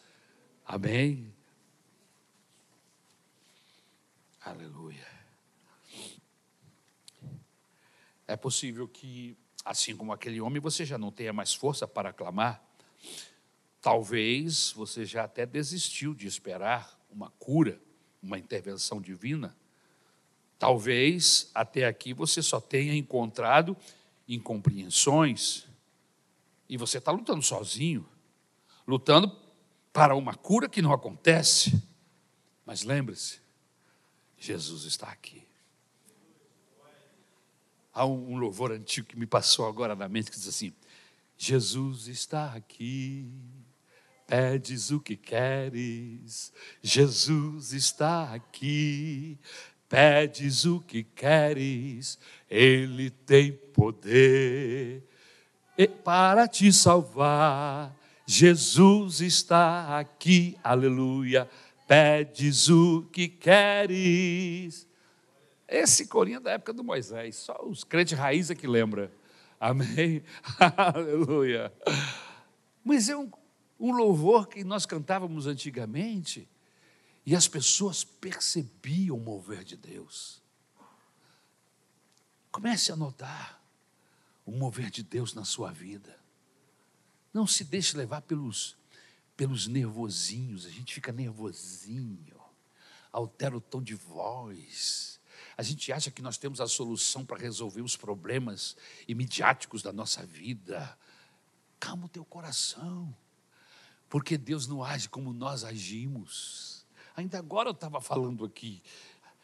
Amém? 0.64 1.30
Aleluia. 4.40 5.10
É 8.30 8.36
possível 8.36 8.86
que, 8.86 9.36
assim 9.64 9.96
como 9.96 10.12
aquele 10.12 10.40
homem, 10.40 10.60
você 10.60 10.84
já 10.84 10.96
não 10.96 11.10
tenha 11.10 11.32
mais 11.32 11.52
força 11.52 11.88
para 11.88 12.12
clamar. 12.12 12.62
Talvez 13.82 14.70
você 14.70 15.04
já 15.04 15.24
até 15.24 15.44
desistiu 15.44 16.14
de 16.14 16.28
esperar 16.28 16.96
uma 17.10 17.30
cura, 17.40 17.82
uma 18.22 18.38
intervenção 18.38 19.00
divina. 19.00 19.56
Talvez 20.60 21.50
até 21.52 21.86
aqui 21.86 22.14
você 22.14 22.40
só 22.40 22.60
tenha 22.60 22.94
encontrado 22.94 23.76
incompreensões 24.28 25.66
e 26.68 26.76
você 26.76 26.98
está 26.98 27.10
lutando 27.10 27.42
sozinho, 27.42 28.08
lutando 28.86 29.36
para 29.92 30.14
uma 30.14 30.36
cura 30.36 30.68
que 30.68 30.80
não 30.80 30.92
acontece. 30.92 31.82
Mas 32.64 32.84
lembre-se, 32.84 33.40
Jesus 34.38 34.84
está 34.84 35.08
aqui. 35.08 35.49
Há 37.92 38.06
um, 38.06 38.36
louvor 38.36 38.72
antigo 38.72 39.06
que 39.06 39.18
me 39.18 39.26
passou 39.26 39.66
agora 39.66 39.94
na 39.94 40.08
mente 40.08 40.30
que 40.30 40.36
diz 40.36 40.48
assim: 40.48 40.72
Jesus 41.36 42.06
está 42.06 42.52
aqui, 42.52 43.28
pedes 44.26 44.90
o 44.90 45.00
que 45.00 45.16
queres, 45.16 46.52
Jesus 46.82 47.72
está 47.72 48.32
aqui, 48.32 49.38
pedes 49.88 50.64
o 50.64 50.80
que 50.80 51.02
queres, 51.02 52.18
Ele 52.48 53.10
tem 53.10 53.52
poder 53.52 55.04
para 56.04 56.46
te 56.46 56.72
salvar. 56.72 57.96
Jesus 58.26 59.20
está 59.20 59.98
aqui, 59.98 60.56
aleluia, 60.62 61.48
pedes 61.88 62.68
o 62.68 63.08
que 63.12 63.28
queres. 63.28 64.86
Esse 65.70 66.08
corinho 66.08 66.38
é 66.38 66.40
da 66.40 66.50
época 66.50 66.72
do 66.72 66.82
Moisés, 66.82 67.36
só 67.36 67.56
os 67.64 67.84
crentes 67.84 68.18
raiz 68.18 68.50
é 68.50 68.56
que 68.56 68.66
lembra. 68.66 69.12
Amém? 69.60 70.24
Aleluia. 70.76 71.72
Mas 72.82 73.08
é 73.08 73.16
um, 73.16 73.30
um 73.78 73.92
louvor 73.92 74.48
que 74.48 74.64
nós 74.64 74.84
cantávamos 74.84 75.46
antigamente 75.46 76.48
e 77.24 77.36
as 77.36 77.46
pessoas 77.46 78.02
percebiam 78.02 79.16
o 79.16 79.20
mover 79.20 79.62
de 79.62 79.76
Deus. 79.76 80.42
Comece 82.50 82.90
a 82.90 82.96
notar 82.96 83.62
o 84.44 84.50
mover 84.50 84.90
de 84.90 85.04
Deus 85.04 85.34
na 85.34 85.44
sua 85.44 85.70
vida. 85.70 86.18
Não 87.32 87.46
se 87.46 87.62
deixe 87.62 87.96
levar 87.96 88.22
pelos, 88.22 88.76
pelos 89.36 89.68
nervosinhos, 89.68 90.66
a 90.66 90.70
gente 90.70 90.92
fica 90.92 91.12
nervosinho, 91.12 92.40
altera 93.12 93.56
o 93.56 93.60
tom 93.60 93.80
de 93.80 93.94
voz 93.94 95.19
a 95.60 95.62
gente 95.62 95.92
acha 95.92 96.10
que 96.10 96.22
nós 96.22 96.38
temos 96.38 96.58
a 96.58 96.66
solução 96.66 97.22
para 97.22 97.36
resolver 97.36 97.82
os 97.82 97.94
problemas 97.94 98.74
imediáticos 99.06 99.82
da 99.82 99.92
nossa 99.92 100.24
vida. 100.24 100.98
Calma 101.78 102.06
o 102.06 102.08
teu 102.08 102.24
coração, 102.24 103.14
porque 104.08 104.38
Deus 104.38 104.66
não 104.66 104.82
age 104.82 105.06
como 105.10 105.34
nós 105.34 105.62
agimos. 105.62 106.86
Ainda 107.14 107.38
agora 107.38 107.68
eu 107.68 107.74
estava 107.74 108.00
falando 108.00 108.46
aqui, 108.46 108.82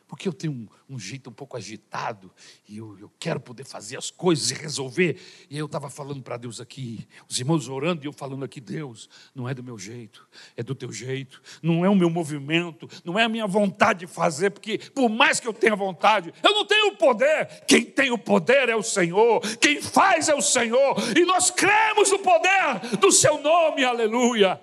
porque 0.09 0.29
eu 0.29 0.33
tenho 0.33 0.53
um, 0.53 0.95
um, 0.95 0.99
jeito 0.99 1.31
um 1.31 1.33
pouco 1.33 1.57
agitado 1.57 2.31
e 2.69 2.79
eu, 2.79 2.97
eu, 2.99 3.11
quero 3.19 3.41
poder 3.41 3.65
fazer 3.65 3.97
as 3.97 4.11
coisas 4.11 4.51
e 4.51 4.55
resolver. 4.55 5.21
E 5.51 5.59
eu 5.59 5.67
estava 5.67 5.91
falando 5.91 6.23
para 6.23 6.37
Deus 6.37 6.61
aqui, 6.61 7.07
os 7.29 7.39
irmãos 7.41 7.69
orando 7.69 8.05
e 8.05 8.07
eu 8.07 8.13
falando 8.13 8.45
aqui: 8.45 8.61
Deus, 8.61 9.09
não 9.35 9.49
é 9.49 9.55
do 9.55 9.65
meu 9.65 9.77
jeito, 9.77 10.29
é 10.57 10.63
do 10.63 10.75
teu 10.75 10.93
jeito, 10.93 11.43
não 11.61 11.85
é 11.85 11.89
o 11.89 11.95
meu 11.95 12.09
movimento, 12.09 12.89
não 13.05 13.19
é 13.19 13.25
a 13.25 13.29
minha 13.29 13.47
vontade 13.47 14.01
de 14.01 14.07
fazer, 14.07 14.51
porque 14.51 14.79
por 14.79 15.09
mais 15.09 15.41
que 15.41 15.49
eu 15.49 15.53
tenha 15.53 15.75
vontade, 15.75 16.33
eu 16.43 16.53
não 16.53 16.65
tenho 16.65 16.97
poder. 16.97 17.65
Quem 17.67 17.85
tem 17.85 18.11
o 18.11 18.19
poder 18.19 18.69
é 18.69 18.77
o 18.77 18.83
Senhor, 18.83 19.41
quem 19.59 19.83
faz 19.83 20.29
é 20.29 20.35
o 20.35 20.43
Senhor, 20.43 20.97
e 21.17 21.25
nós 21.25 21.51
cremos 21.51 22.13
no 22.13 22.19
poder 22.21 22.97
do 23.01 23.11
seu 23.11 23.43
nome, 23.43 23.85
aleluia. 23.85 24.61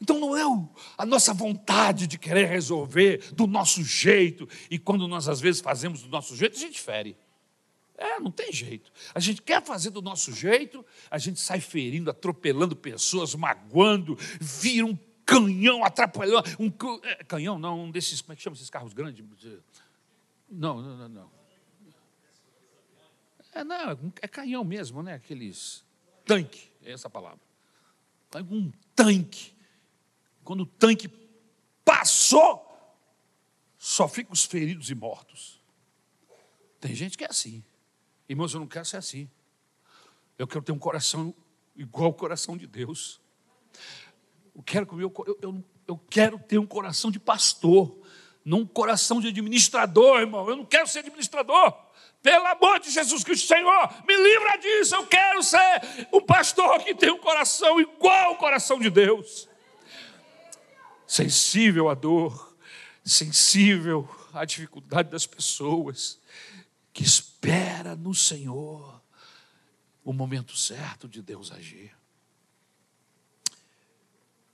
Então 0.00 0.18
não 0.18 0.36
é 0.36 0.42
a 0.96 1.04
nossa 1.04 1.34
vontade 1.34 2.06
de 2.06 2.18
querer 2.18 2.46
resolver 2.46 3.32
do 3.34 3.46
nosso 3.46 3.84
jeito, 3.84 4.48
e 4.70 4.78
quando 4.78 5.06
nós 5.06 5.28
às 5.28 5.40
vezes 5.40 5.60
fazemos 5.60 6.02
do 6.02 6.08
nosso 6.08 6.34
jeito, 6.34 6.56
a 6.56 6.60
gente 6.60 6.80
fere. 6.80 7.16
É, 7.98 8.18
não 8.18 8.30
tem 8.30 8.50
jeito. 8.50 8.90
A 9.14 9.20
gente 9.20 9.42
quer 9.42 9.62
fazer 9.62 9.90
do 9.90 10.00
nosso 10.00 10.32
jeito, 10.32 10.84
a 11.10 11.18
gente 11.18 11.38
sai 11.38 11.60
ferindo, 11.60 12.10
atropelando 12.10 12.74
pessoas, 12.74 13.34
magoando, 13.34 14.16
vira 14.40 14.86
um 14.86 14.98
canhão, 15.26 15.84
atrapalhando. 15.84 16.48
Um 16.58 16.72
é, 17.04 17.22
canhão, 17.24 17.58
não, 17.58 17.84
um 17.84 17.90
desses, 17.90 18.22
como 18.22 18.32
é 18.32 18.36
que 18.36 18.42
chama 18.42 18.56
esses 18.56 18.70
carros 18.70 18.94
grandes? 18.94 19.22
Não, 20.50 20.80
não, 20.80 20.96
não, 20.96 21.08
não. 21.08 21.30
É, 23.52 23.62
não, 23.62 24.12
é 24.22 24.28
canhão 24.28 24.64
mesmo, 24.64 25.02
né? 25.02 25.14
Aqueles 25.14 25.84
tanque, 26.24 26.70
é 26.82 26.92
essa 26.92 27.10
palavra. 27.10 27.40
Um 28.50 28.72
tanque 28.94 29.52
quando 30.50 30.62
o 30.62 30.66
tanque 30.66 31.08
passou, 31.84 32.66
só 33.78 34.08
ficam 34.08 34.32
os 34.32 34.44
feridos 34.44 34.90
e 34.90 34.96
mortos. 34.96 35.62
Tem 36.80 36.92
gente 36.92 37.16
que 37.16 37.22
é 37.22 37.28
assim. 37.30 37.62
Irmãos, 38.28 38.52
eu 38.52 38.58
não 38.58 38.66
quero 38.66 38.84
ser 38.84 38.96
assim. 38.96 39.30
Eu 40.36 40.48
quero 40.48 40.64
ter 40.64 40.72
um 40.72 40.78
coração 40.78 41.32
igual 41.76 42.06
ao 42.06 42.14
coração 42.14 42.56
de 42.56 42.66
Deus. 42.66 43.20
Eu 44.52 44.60
quero, 44.64 45.00
eu, 45.00 45.14
eu, 45.40 45.64
eu 45.86 45.96
quero 46.10 46.36
ter 46.36 46.58
um 46.58 46.66
coração 46.66 47.12
de 47.12 47.20
pastor, 47.20 47.96
não 48.44 48.62
um 48.62 48.66
coração 48.66 49.20
de 49.20 49.28
administrador, 49.28 50.18
irmão. 50.18 50.48
Eu 50.50 50.56
não 50.56 50.66
quero 50.66 50.88
ser 50.88 50.98
administrador. 50.98 51.80
Pelo 52.20 52.46
amor 52.48 52.80
de 52.80 52.90
Jesus 52.90 53.22
Cristo, 53.22 53.46
Senhor, 53.46 54.04
me 54.04 54.16
livra 54.16 54.56
disso. 54.56 54.96
Eu 54.96 55.06
quero 55.06 55.44
ser 55.44 56.08
um 56.12 56.20
pastor 56.20 56.82
que 56.82 56.92
tem 56.92 57.12
um 57.12 57.20
coração 57.20 57.80
igual 57.80 58.30
ao 58.30 58.36
coração 58.36 58.80
de 58.80 58.90
Deus 58.90 59.48
sensível 61.10 61.88
à 61.88 61.94
dor, 61.94 62.56
sensível 63.04 64.08
à 64.32 64.44
dificuldade 64.44 65.10
das 65.10 65.26
pessoas, 65.26 66.20
que 66.92 67.02
espera 67.02 67.96
no 67.96 68.14
Senhor 68.14 69.02
o 70.04 70.12
momento 70.12 70.56
certo 70.56 71.08
de 71.08 71.20
Deus 71.20 71.50
agir. 71.50 71.92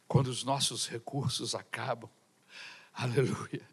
Quando 0.09 0.29
os 0.29 0.45
nossos 0.45 0.87
recursos 0.87 1.55
acabam, 1.55 2.09
aleluia, 2.91 3.69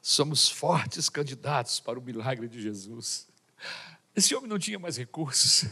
somos 0.00 0.48
fortes 0.48 1.10
candidatos 1.10 1.80
para 1.80 1.98
o 1.98 2.02
milagre 2.02 2.48
de 2.48 2.62
Jesus. 2.62 3.28
Esse 4.16 4.34
homem 4.34 4.48
não 4.48 4.58
tinha 4.58 4.78
mais 4.78 4.96
recursos, 4.96 5.66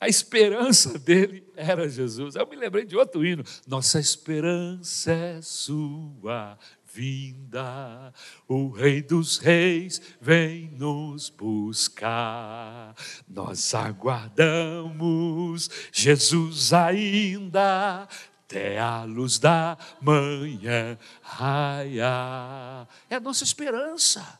a 0.00 0.08
esperança 0.08 0.98
dele 1.00 1.46
era 1.54 1.88
Jesus. 1.88 2.34
Eu 2.34 2.46
me 2.46 2.56
lembrei 2.56 2.86
de 2.86 2.96
outro 2.96 3.24
hino. 3.24 3.44
Nossa 3.66 4.00
esperança 4.00 5.12
é 5.12 5.42
sua 5.42 6.58
vinda, 6.92 8.12
o 8.48 8.68
Rei 8.70 9.00
dos 9.00 9.38
Reis 9.38 10.02
vem 10.20 10.70
nos 10.72 11.30
buscar. 11.30 12.96
Nós 13.28 13.72
aguardamos 13.74 15.70
Jesus 15.92 16.72
ainda 16.72 18.08
até 18.44 18.78
a 18.80 19.04
luz 19.04 19.38
da 19.38 19.78
manhã 20.00 20.98
raiar. 21.22 22.88
É 23.08 23.14
a 23.14 23.20
nossa 23.20 23.44
esperança 23.44 24.39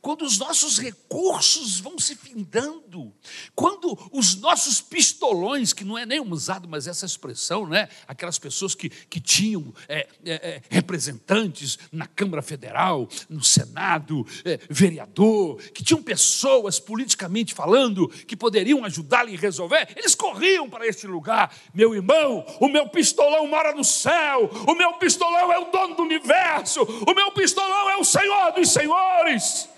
quando 0.00 0.22
os 0.22 0.38
nossos 0.38 0.78
recursos 0.78 1.80
vão 1.80 1.98
se 1.98 2.14
findando, 2.14 3.12
quando 3.54 3.98
os 4.12 4.36
nossos 4.36 4.80
pistolões, 4.80 5.72
que 5.72 5.84
não 5.84 5.98
é 5.98 6.06
nem 6.06 6.20
usado, 6.20 6.68
mas 6.68 6.86
essa 6.86 7.04
expressão, 7.04 7.66
né? 7.66 7.88
aquelas 8.06 8.38
pessoas 8.38 8.74
que, 8.74 8.88
que 8.88 9.20
tinham 9.20 9.72
é, 9.88 10.06
é, 10.24 10.32
é, 10.32 10.62
representantes 10.70 11.78
na 11.90 12.06
Câmara 12.06 12.42
Federal, 12.42 13.08
no 13.28 13.42
Senado, 13.42 14.26
é, 14.44 14.58
vereador, 14.70 15.56
que 15.72 15.82
tinham 15.82 16.02
pessoas 16.02 16.78
politicamente 16.78 17.52
falando 17.52 18.08
que 18.08 18.36
poderiam 18.36 18.84
ajudá-lo 18.84 19.32
a 19.32 19.36
resolver, 19.36 19.88
eles 19.96 20.14
corriam 20.14 20.70
para 20.70 20.86
este 20.86 21.06
lugar. 21.06 21.54
Meu 21.74 21.94
irmão, 21.94 22.44
o 22.60 22.68
meu 22.68 22.88
pistolão 22.88 23.46
mora 23.46 23.74
no 23.74 23.84
céu, 23.84 24.48
o 24.66 24.74
meu 24.74 24.94
pistolão 24.94 25.52
é 25.52 25.58
o 25.58 25.70
dono 25.70 25.96
do 25.96 26.02
universo, 26.02 26.82
o 26.82 27.14
meu 27.14 27.30
pistolão 27.32 27.90
é 27.90 27.96
o 27.96 28.04
Senhor 28.04 28.52
dos 28.52 28.70
senhores 28.70 29.68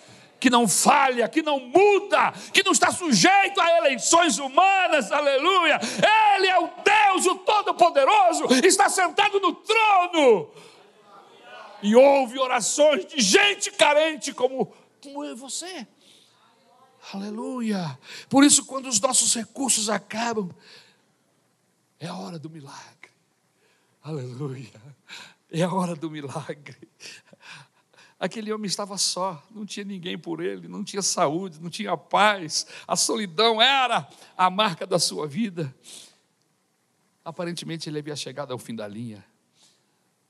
que 0.40 0.48
não 0.48 0.66
falha, 0.66 1.28
que 1.28 1.42
não 1.42 1.60
muda, 1.60 2.32
que 2.52 2.62
não 2.64 2.72
está 2.72 2.90
sujeito 2.90 3.60
a 3.60 3.78
eleições 3.78 4.38
humanas, 4.38 5.12
aleluia. 5.12 5.78
Ele 6.34 6.46
é 6.46 6.58
o 6.58 6.70
Deus, 6.82 7.26
o 7.26 7.36
Todo-Poderoso, 7.36 8.46
está 8.64 8.88
sentado 8.88 9.38
no 9.38 9.52
trono. 9.54 10.50
E 11.82 11.94
ouve 11.94 12.38
orações 12.38 13.06
de 13.06 13.20
gente 13.20 13.70
carente 13.70 14.32
como, 14.32 14.72
como 15.02 15.24
eu 15.24 15.32
e 15.32 15.36
você. 15.36 15.86
Aleluia. 17.12 17.98
Por 18.28 18.44
isso, 18.44 18.64
quando 18.64 18.86
os 18.86 19.00
nossos 19.00 19.34
recursos 19.34 19.88
acabam, 19.88 20.50
é 21.98 22.06
a 22.06 22.14
hora 22.14 22.38
do 22.38 22.48
milagre. 22.48 23.10
Aleluia. 24.02 24.80
É 25.50 25.62
a 25.62 25.72
hora 25.72 25.96
do 25.96 26.10
milagre. 26.10 26.88
Aquele 28.20 28.52
homem 28.52 28.66
estava 28.66 28.98
só, 28.98 29.42
não 29.50 29.64
tinha 29.64 29.82
ninguém 29.82 30.18
por 30.18 30.42
ele, 30.42 30.68
não 30.68 30.84
tinha 30.84 31.00
saúde, 31.00 31.58
não 31.58 31.70
tinha 31.70 31.96
paz, 31.96 32.66
a 32.86 32.94
solidão 32.94 33.62
era 33.62 34.06
a 34.36 34.50
marca 34.50 34.86
da 34.86 34.98
sua 34.98 35.26
vida. 35.26 35.74
Aparentemente 37.24 37.88
ele 37.88 37.98
havia 37.98 38.14
chegado 38.14 38.52
ao 38.52 38.58
fim 38.58 38.74
da 38.74 38.86
linha, 38.86 39.24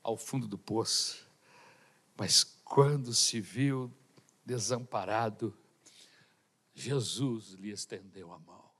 ao 0.01 0.15
fundo 0.15 0.47
do 0.47 0.57
poço, 0.57 1.27
mas 2.15 2.45
quando 2.63 3.13
se 3.13 3.41
viu 3.41 3.91
desamparado, 4.45 5.53
Jesus 6.73 7.51
lhe 7.55 7.71
estendeu 7.71 8.31
a 8.31 8.39
mão. 8.39 8.70